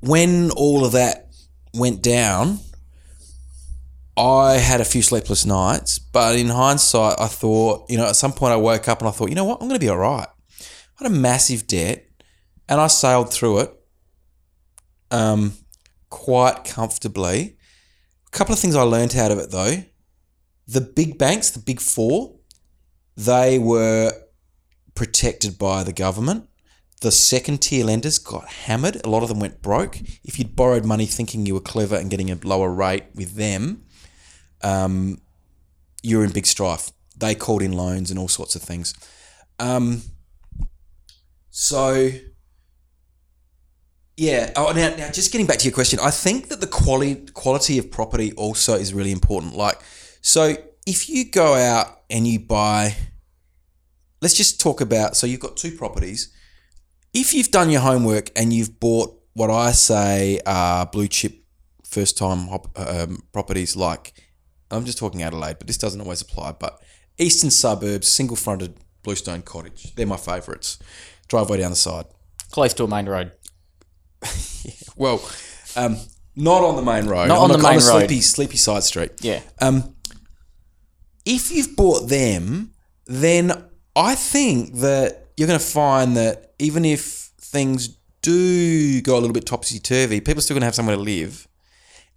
[0.01, 1.27] when all of that
[1.73, 2.59] went down,
[4.17, 8.33] I had a few sleepless nights, but in hindsight, I thought, you know, at some
[8.33, 9.97] point I woke up and I thought, you know what, I'm going to be all
[9.97, 10.29] right.
[10.61, 12.07] I had a massive debt,
[12.69, 13.75] and I sailed through it,
[15.11, 15.55] um,
[16.11, 17.57] quite comfortably.
[18.27, 19.85] A couple of things I learned out of it though.
[20.69, 22.37] The big banks, the big four,
[23.17, 24.13] they were
[24.95, 26.50] protected by the government.
[27.01, 29.05] The second tier lenders got hammered.
[29.05, 29.99] A lot of them went broke.
[30.23, 33.85] If you'd borrowed money thinking you were clever and getting a lower rate with them,
[34.63, 35.19] um,
[36.03, 36.91] you're in big strife.
[37.17, 38.95] They called in loans and all sorts of things.
[39.59, 40.03] Um,
[41.49, 42.11] so,
[44.17, 44.53] yeah.
[44.57, 47.79] Oh, now, now, just getting back to your question, I think that the quality quality
[47.79, 49.57] of property also is really important.
[49.57, 49.81] Like,
[50.21, 52.97] so if you go out and you buy
[54.21, 56.33] let's just talk about so you've got two properties.
[57.13, 61.45] If you've done your homework and you've bought what I say are blue chip
[61.85, 64.13] first time um, properties, like
[64.71, 66.53] I'm just talking Adelaide, but this doesn't always apply.
[66.53, 66.81] But
[67.19, 70.79] eastern suburbs, single fronted bluestone cottage, they're my favourites.
[71.29, 72.07] Driveway down the side.
[72.51, 73.33] Close to a main road.
[74.97, 75.27] Well,
[75.77, 75.97] um,
[76.37, 77.29] not on the main road.
[77.29, 77.81] Not on a- the main a road.
[77.81, 79.13] Sleepy, sleepy side street.
[79.23, 79.41] Yeah.
[79.59, 79.95] Um,
[81.25, 82.73] if you've bought them,
[83.07, 83.65] then
[83.97, 89.33] I think that you're going to find that even if things do go a little
[89.33, 91.49] bit topsy turvy, people are still going to have somewhere to live,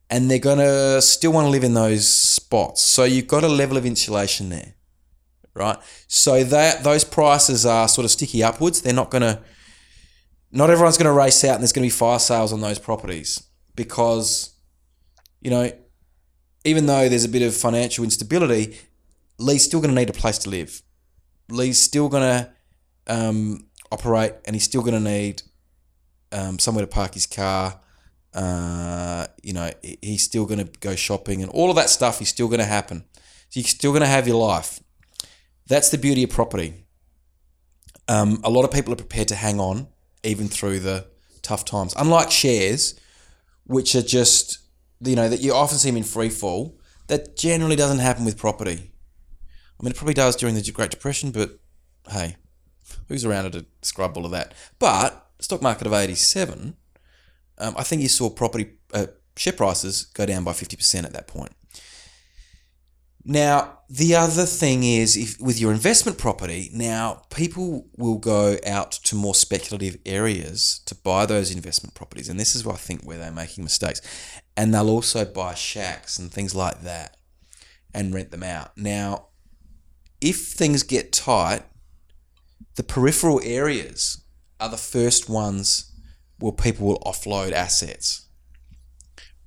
[0.09, 2.81] and they're going to still want to live in those spots.
[2.81, 4.73] So you've got a level of insulation there,
[5.53, 5.77] right?
[6.09, 8.81] So that those prices are sort of sticky upwards.
[8.81, 9.41] They're not going to.
[10.51, 12.77] Not everyone's going to race out, and there's going to be fire sales on those
[12.77, 13.41] properties
[13.73, 14.53] because,
[15.39, 15.71] you know,
[16.65, 18.77] even though there's a bit of financial instability,
[19.39, 20.81] Lee's still going to need a place to live.
[21.49, 22.53] Lee's still going to
[23.07, 25.41] um, operate, and he's still going to need
[26.31, 27.79] um, somewhere to park his car.
[28.33, 29.69] Uh, you know,
[30.01, 32.65] he's still going to go shopping, and all of that stuff is still going to
[32.65, 33.05] happen.
[33.49, 34.79] So you're still going to have your life.
[35.67, 36.85] That's the beauty of property.
[38.07, 39.87] Um, a lot of people are prepared to hang on
[40.23, 41.07] even through the
[41.41, 41.93] tough times.
[41.97, 42.99] Unlike shares,
[43.65, 44.59] which are just
[45.01, 46.79] you know that you often see them in free fall.
[47.07, 48.91] That generally doesn't happen with property.
[49.79, 51.59] I mean, it probably does during the Great Depression, but
[52.09, 52.37] hey,
[53.07, 54.53] who's around to describe all of that?
[54.79, 56.75] But stock market of '87,
[57.57, 61.13] um, I think you saw property uh, share prices go down by fifty percent at
[61.13, 61.51] that point.
[63.25, 68.91] Now, the other thing is, if with your investment property, now people will go out
[68.91, 73.03] to more speculative areas to buy those investment properties, and this is where I think
[73.03, 74.01] where they're making mistakes.
[74.57, 77.15] And they'll also buy shacks and things like that,
[77.93, 78.77] and rent them out.
[78.77, 79.27] Now,
[80.19, 81.63] if things get tight,
[82.75, 84.23] the peripheral areas
[84.59, 85.91] are the first ones
[86.39, 88.27] where people will offload assets,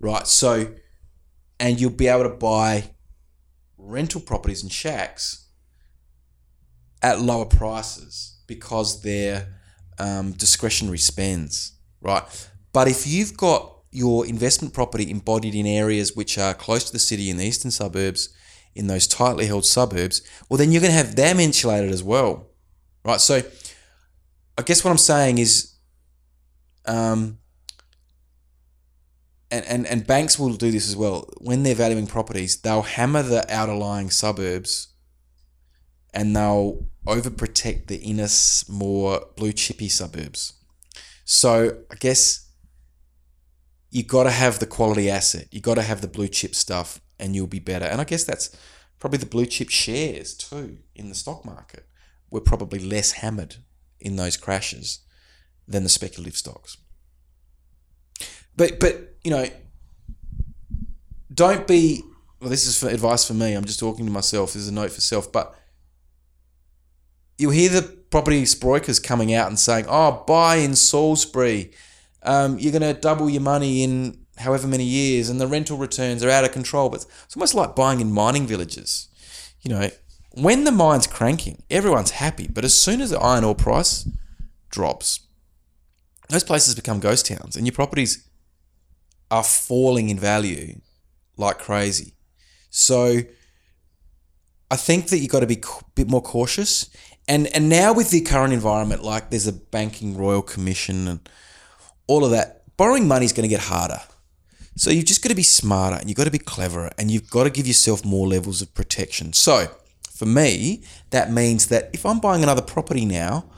[0.00, 0.26] right?
[0.26, 0.74] So,
[1.58, 2.90] and you'll be able to buy
[3.78, 5.46] rental properties and shacks
[7.02, 9.54] at lower prices because they're
[9.98, 12.22] um, discretionary spends, right?
[12.72, 16.98] But if you've got your investment property embodied in areas which are close to the
[16.98, 18.28] city in the eastern suburbs,
[18.74, 22.50] in those tightly held suburbs, well, then you're going to have them insulated as well,
[23.06, 23.20] right?
[23.20, 23.42] So,
[24.58, 25.74] I guess what I'm saying is,
[26.86, 27.38] um,
[29.50, 31.28] and, and, and banks will do this as well.
[31.38, 34.88] When they're valuing properties, they'll hammer the outer lying suburbs
[36.12, 38.28] and they'll overprotect the inner,
[38.68, 40.54] more blue chippy suburbs.
[41.24, 42.50] So I guess
[43.90, 45.46] you've got to have the quality asset.
[45.50, 47.84] You've got to have the blue chip stuff, and you'll be better.
[47.84, 48.56] And I guess that's
[48.98, 51.86] probably the blue chip shares too in the stock market
[52.30, 53.56] were probably less hammered
[54.00, 55.00] in those crashes
[55.66, 56.76] than the speculative stocks.
[58.56, 59.46] But but you know,
[61.32, 62.02] don't be.
[62.40, 63.54] Well, this is for advice for me.
[63.54, 64.52] I'm just talking to myself.
[64.52, 65.30] This is a note for self.
[65.32, 65.54] But
[67.38, 71.72] you'll hear the property brokers coming out and saying, "Oh, buy in Salisbury.
[72.22, 76.22] Um, you're going to double your money in however many years, and the rental returns
[76.22, 79.08] are out of control." But it's almost like buying in mining villages.
[79.62, 79.90] You know,
[80.36, 82.46] when the mine's cranking, everyone's happy.
[82.46, 84.08] But as soon as the iron ore price
[84.70, 85.20] drops,
[86.28, 88.28] those places become ghost towns, and your properties
[89.30, 90.80] are falling in value
[91.36, 92.14] like crazy.
[92.70, 93.20] So
[94.70, 96.90] I think that you've got to be a bit more cautious.
[97.28, 101.28] And and now with the current environment, like there's a banking royal commission and
[102.06, 104.00] all of that, borrowing money is going to get harder.
[104.76, 107.30] So you've just got to be smarter and you've got to be cleverer and you've
[107.30, 109.32] got to give yourself more levels of protection.
[109.32, 109.68] So
[110.16, 113.50] for me, that means that if I'm buying another property now,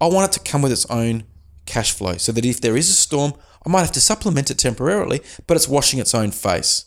[0.00, 1.24] I want it to come with its own
[1.64, 3.32] cash flow so that if there is a storm,
[3.64, 6.86] I might have to supplement it temporarily, but it's washing its own face.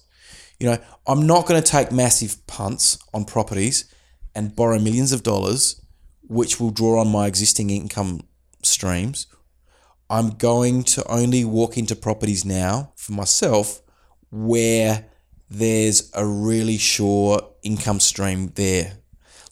[0.60, 3.92] You know, I'm not going to take massive punts on properties
[4.36, 5.82] and borrow millions of dollars,
[6.22, 8.22] which will draw on my existing income
[8.62, 9.28] streams.
[10.10, 13.82] I'm going to only walk into properties now for myself
[14.30, 15.06] where
[15.50, 19.00] there's a really sure income stream there.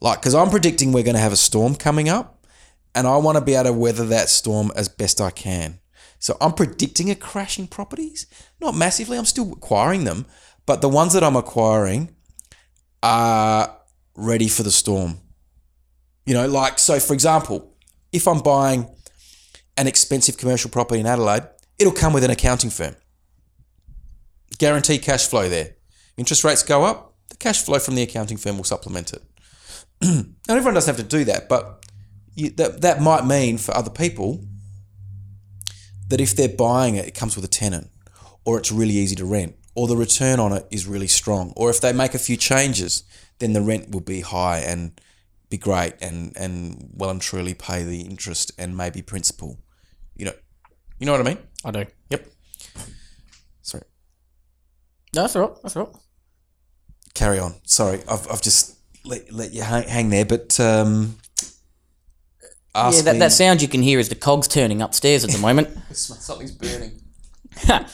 [0.03, 2.45] Like, because I'm predicting we're going to have a storm coming up,
[2.93, 5.79] and I want to be able to weather that storm as best I can.
[6.19, 8.27] So I'm predicting a crash in properties,
[8.59, 9.17] not massively.
[9.17, 10.25] I'm still acquiring them,
[10.65, 12.13] but the ones that I'm acquiring
[13.01, 13.77] are
[14.15, 15.19] ready for the storm.
[16.25, 17.73] You know, like, so for example,
[18.11, 18.89] if I'm buying
[19.77, 21.47] an expensive commercial property in Adelaide,
[21.79, 22.95] it'll come with an accounting firm.
[24.57, 25.75] Guaranteed cash flow there.
[26.17, 29.23] Interest rates go up, the cash flow from the accounting firm will supplement it.
[30.47, 31.85] Not everyone doesn't have to do that, but
[32.35, 34.43] you, that, that might mean for other people
[36.09, 37.89] that if they're buying it, it comes with a tenant,
[38.45, 41.69] or it's really easy to rent, or the return on it is really strong, or
[41.69, 43.03] if they make a few changes,
[43.39, 44.99] then the rent will be high and
[45.49, 49.59] be great and and well and truly pay the interest and maybe principal.
[50.15, 50.33] You know,
[50.99, 51.37] you know what I mean?
[51.63, 51.85] I do.
[52.09, 52.27] Yep.
[53.61, 53.83] Sorry,
[55.15, 55.61] No, that's all right.
[55.61, 55.95] That's all right.
[57.13, 57.55] carry on.
[57.65, 61.15] Sorry, I've, I've just let, let you hang, hang there, but um,
[62.75, 65.39] Yeah, that, me- that sound you can hear is the cogs turning upstairs at the
[65.39, 65.69] moment.
[65.95, 66.99] something's burning.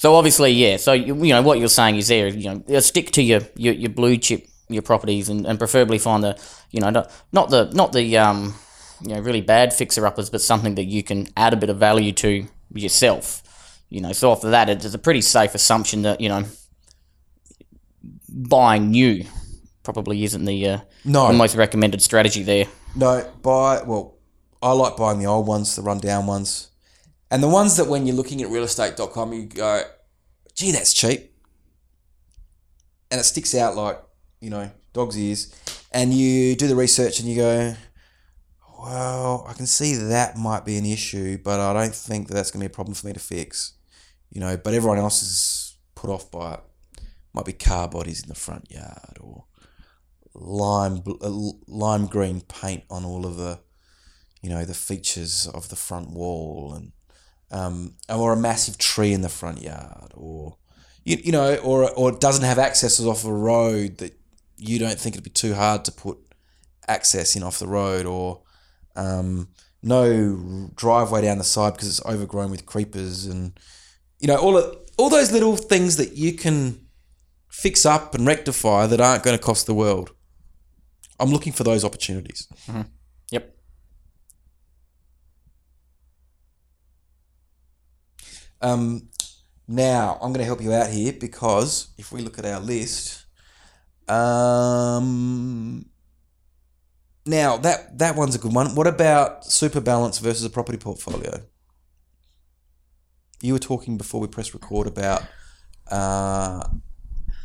[0.00, 0.78] So obviously, yeah.
[0.78, 2.28] So you, you know what you're saying is there.
[2.28, 5.98] You know, uh, stick to your, your, your blue chip your properties and, and preferably
[5.98, 6.40] find the
[6.70, 8.54] you know not, not the not the um
[9.02, 11.76] you know really bad fixer uppers, but something that you can add a bit of
[11.76, 13.42] value to yourself.
[13.90, 16.44] You know, so after that, it's a pretty safe assumption that you know
[18.28, 19.24] buying new
[19.82, 21.28] probably isn't the uh, No.
[21.28, 22.66] the most recommended strategy there.
[22.96, 24.16] No, buy well.
[24.62, 26.68] I like buying the old ones, the rundown ones,
[27.30, 29.82] and the ones that when you're looking at realestate.com, you go,
[30.54, 31.32] "Gee, that's cheap,"
[33.10, 34.00] and it sticks out like
[34.40, 35.54] you know dog's ears.
[35.92, 37.74] And you do the research and you go,
[38.78, 42.50] "Well, I can see that might be an issue, but I don't think that that's
[42.50, 43.72] going to be a problem for me to fix."
[44.30, 46.60] You know, but everyone else is put off by it.
[47.32, 49.44] Might be car bodies in the front yard or
[50.40, 51.30] lime uh,
[51.66, 53.60] lime green paint on all of the
[54.42, 56.92] you know the features of the front wall and
[57.52, 60.56] um, or a massive tree in the front yard or
[61.04, 64.18] you, you know or or doesn't have accesses off a road that
[64.56, 66.18] you don't think it'd be too hard to put
[66.88, 68.42] access in off the road or
[68.96, 69.48] um,
[69.82, 73.58] no driveway down the side because it's overgrown with creepers and
[74.18, 76.86] you know all of, all those little things that you can
[77.48, 80.12] fix up and rectify that aren't going to cost the world.
[81.20, 82.48] I'm looking for those opportunities.
[83.30, 83.56] Yep.
[88.62, 89.08] Um,
[89.68, 93.24] Now, I'm going to help you out here because if we look at our list,
[94.08, 95.86] um,
[97.24, 98.74] now that that one's a good one.
[98.74, 101.42] What about super balance versus a property portfolio?
[103.40, 105.22] You were talking before we press record about
[105.90, 106.64] uh,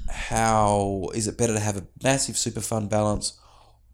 [0.10, 3.40] how is it better to have a massive super fund balance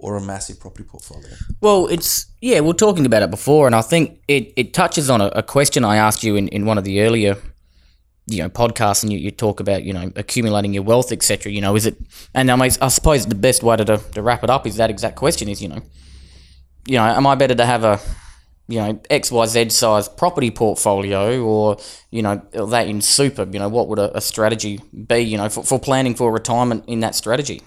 [0.02, 1.30] or a massive property portfolio?
[1.62, 5.10] Well, it's yeah, we are talking about it before, and I think it, it touches
[5.10, 7.38] on a, a question I asked you in, in one of the earlier
[8.28, 11.52] you know podcasts, and you, you talk about you know accumulating your wealth, etc.
[11.52, 11.98] You know, is it?
[12.34, 14.90] And I mean, I suppose the best way to, to wrap it up is that
[14.90, 15.82] exact question: is you know,
[16.88, 18.00] you know, am I better to have a
[18.68, 21.78] you know X Y Z size property portfolio, or
[22.10, 23.48] you know that in super?
[23.52, 25.20] You know, what would a, a strategy be?
[25.20, 27.62] You know, for, for planning for retirement in that strategy.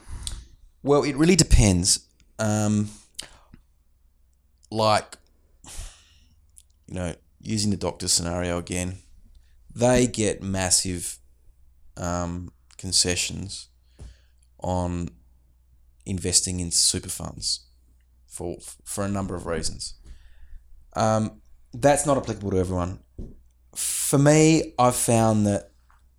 [0.82, 2.07] Well, it really depends.
[2.39, 2.91] Um,
[4.70, 5.16] like,
[6.87, 8.99] you know, using the doctor scenario again,
[9.74, 11.18] they get massive
[11.97, 13.68] um, concessions
[14.59, 15.11] on
[16.07, 17.66] investing in super funds
[18.26, 19.95] for for a number of reasons.
[20.97, 21.41] Um,
[21.72, 23.01] that's not applicable to everyone.
[23.74, 25.70] For me, I've found that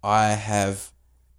[0.03, 0.91] I have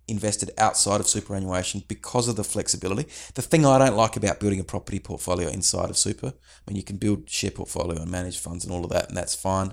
[0.08, 3.08] invested outside of superannuation because of the flexibility.
[3.34, 6.76] The thing I don't like about building a property portfolio inside of super, I mean,
[6.76, 9.72] you can build share portfolio and manage funds and all of that, and that's fine.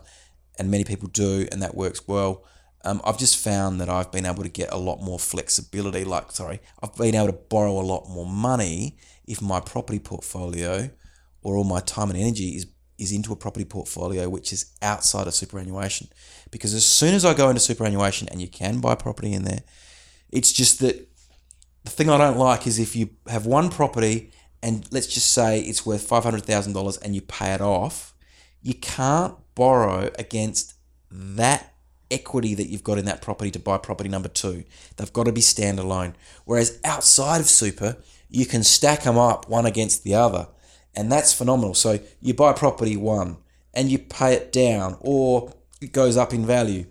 [0.57, 2.45] And many people do, and that works well.
[2.85, 6.03] Um, I've just found that I've been able to get a lot more flexibility.
[6.03, 10.89] Like, sorry, I've been able to borrow a lot more money if my property portfolio
[11.41, 12.67] or all my time and energy is
[12.99, 16.07] is into a property portfolio which is outside of superannuation.
[16.51, 19.63] Because as soon as I go into superannuation, and you can buy property in there,
[20.33, 21.07] it's just that
[21.83, 24.31] the thing I don't like is if you have one property
[24.63, 28.15] and let's just say it's worth $500,000 and you pay it off,
[28.61, 30.73] you can't borrow against
[31.11, 31.75] that
[32.09, 34.63] equity that you've got in that property to buy property number two.
[34.97, 36.15] They've got to be standalone.
[36.45, 40.47] Whereas outside of super, you can stack them up one against the other.
[40.95, 41.75] And that's phenomenal.
[41.75, 43.37] So you buy property one
[43.73, 46.85] and you pay it down or it goes up in value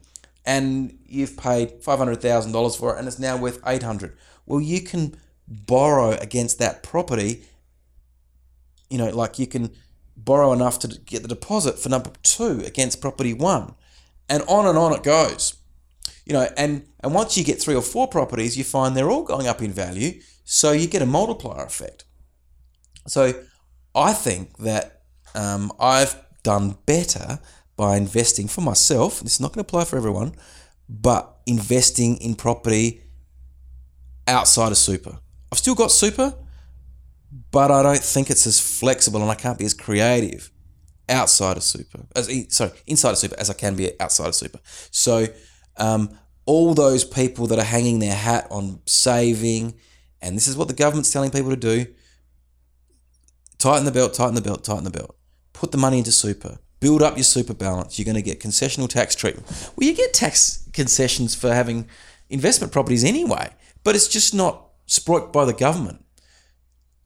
[0.44, 4.16] and you've paid $500,000 for it and it's now worth 800.
[4.46, 5.16] Well, you can
[5.46, 7.44] borrow against that property.
[8.90, 9.70] You know, like you can
[10.16, 13.74] borrow enough to get the deposit for number 2 against property 1.
[14.28, 15.56] And on and on it goes.
[16.24, 19.24] You know, and and once you get 3 or 4 properties, you find they're all
[19.24, 22.04] going up in value, so you get a multiplier effect.
[23.08, 23.34] So,
[23.94, 25.02] I think that
[25.34, 26.14] um, I've
[26.44, 27.40] done better
[27.82, 29.18] by investing for myself.
[29.18, 30.36] This is not going to apply for everyone,
[30.88, 33.02] but investing in property
[34.28, 35.18] outside of super.
[35.50, 36.32] I've still got super,
[37.50, 40.52] but I don't think it's as flexible and I can't be as creative
[41.08, 42.06] outside of super.
[42.14, 44.60] As sorry, inside of super as I can be outside of super.
[44.92, 45.26] So
[45.76, 46.16] um,
[46.46, 49.74] all those people that are hanging their hat on saving,
[50.20, 51.86] and this is what the government's telling people to do:
[53.58, 55.16] tighten the belt, tighten the belt, tighten the belt.
[55.52, 57.96] Put the money into super build up your super balance.
[57.96, 59.46] You're going to get concessional tax treatment.
[59.76, 61.88] Well, you get tax concessions for having
[62.28, 63.50] investment properties anyway,
[63.84, 66.04] but it's just not spoilt by the government.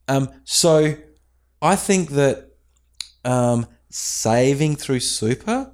[0.07, 0.95] Um, so
[1.61, 2.55] I think that
[3.23, 5.71] um, saving through super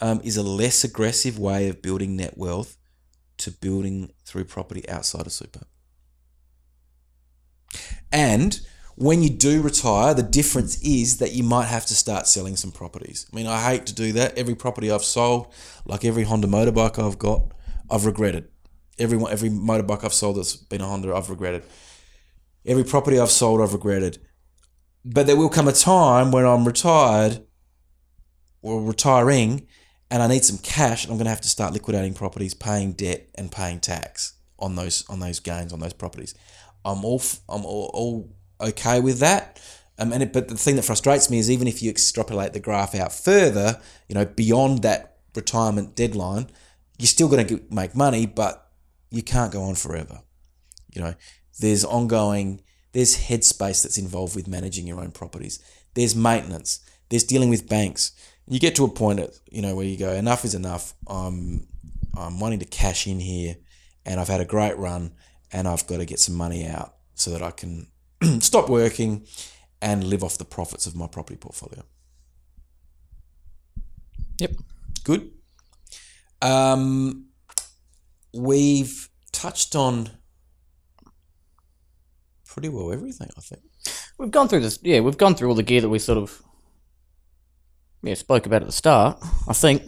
[0.00, 2.76] um, is a less aggressive way of building net wealth
[3.38, 5.60] to building through property outside of super.
[8.10, 8.60] And
[9.00, 12.72] when you do retire, the difference is that you might have to start selling some
[12.72, 13.26] properties.
[13.32, 14.36] I mean, I hate to do that.
[14.36, 15.52] Every property I've sold,
[15.86, 17.52] like every Honda motorbike I've got,
[17.88, 18.48] I've regretted.
[18.98, 21.62] Every every motorbike I've sold that's been a Honda, I've regretted.
[22.66, 24.18] Every property I've sold, I've regretted.
[25.04, 27.46] But there will come a time when I'm retired
[28.62, 29.68] or retiring
[30.10, 32.94] and I need some cash and I'm going to have to start liquidating properties, paying
[32.94, 36.34] debt and paying tax on those on those gains on those properties.
[36.84, 39.60] I'm all I'm all, all okay with that.
[39.98, 42.60] Um, and it, but the thing that frustrates me is even if you extrapolate the
[42.60, 46.48] graph out further, you know, beyond that retirement deadline,
[46.98, 48.70] you're still going to make money, but
[49.10, 50.20] you can't go on forever.
[50.94, 51.14] You know,
[51.60, 55.60] there's ongoing, there's headspace that's involved with managing your own properties.
[55.94, 56.80] There's maintenance.
[57.08, 58.12] There's dealing with banks.
[58.46, 60.94] You get to a point, at, you know, where you go, enough is enough.
[61.06, 61.66] I'm,
[62.16, 63.56] I'm wanting to cash in here,
[64.06, 65.12] and I've had a great run,
[65.52, 67.88] and I've got to get some money out so that I can
[68.40, 69.26] stop working
[69.80, 71.84] and live off the profits of my property portfolio.
[74.40, 74.52] Yep.
[75.04, 75.30] Good.
[76.42, 77.26] Um,
[78.34, 80.10] we've touched on
[82.46, 83.62] pretty well everything, I think.
[84.18, 84.78] We've gone through this.
[84.82, 86.42] Yeah, we've gone through all the gear that we sort of
[88.02, 89.18] yeah spoke about at the start.
[89.48, 89.82] I think.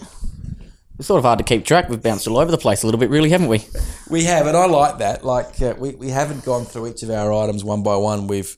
[1.00, 1.88] It's sort of hard to keep track.
[1.88, 3.64] We've bounced all over the place a little bit, really, haven't we?
[4.10, 5.24] We have, and I like that.
[5.24, 8.26] Like uh, we, we haven't gone through each of our items one by one.
[8.26, 8.54] We've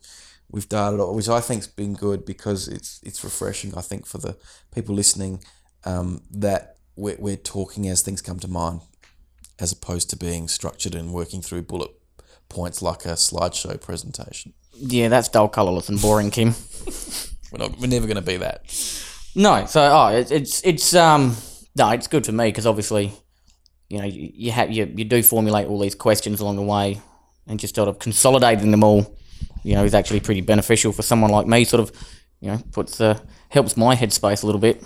[0.50, 3.76] we've done it, all, which I think's been good because it's it's refreshing.
[3.76, 4.36] I think for the
[4.74, 5.44] people listening
[5.84, 8.80] um, that we're, we're talking as things come to mind,
[9.60, 11.92] as opposed to being structured and working through bullet
[12.48, 14.52] points like a slideshow presentation.
[14.74, 16.56] Yeah, that's dull, colourless, and boring, Kim.
[17.52, 17.78] We're not.
[17.78, 18.64] We're never going to be that.
[19.36, 21.36] No, so oh, it, it's it's um
[21.76, 23.12] no, it's good for me because obviously,
[23.88, 27.00] you know, you you, have, you you do formulate all these questions along the way,
[27.46, 29.16] and just sort of consolidating them all,
[29.62, 31.64] you know, is actually pretty beneficial for someone like me.
[31.64, 31.92] Sort of,
[32.40, 33.18] you know, puts uh,
[33.48, 34.82] helps my headspace a little bit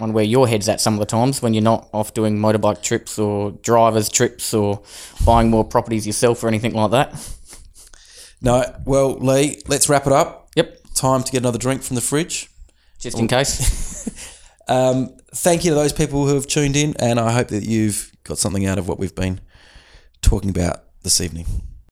[0.00, 2.82] on where your head's at some of the times when you're not off doing motorbike
[2.82, 4.82] trips or drivers trips or
[5.26, 7.12] buying more properties yourself or anything like that.
[8.40, 8.64] No.
[8.86, 10.48] Well, Lee, let's wrap it up.
[10.56, 12.48] Yep, Time to get another drink from the fridge.
[12.98, 14.28] just in case.
[14.70, 18.12] Um, thank you to those people who have tuned in, and I hope that you've
[18.22, 19.40] got something out of what we've been
[20.22, 21.46] talking about this evening.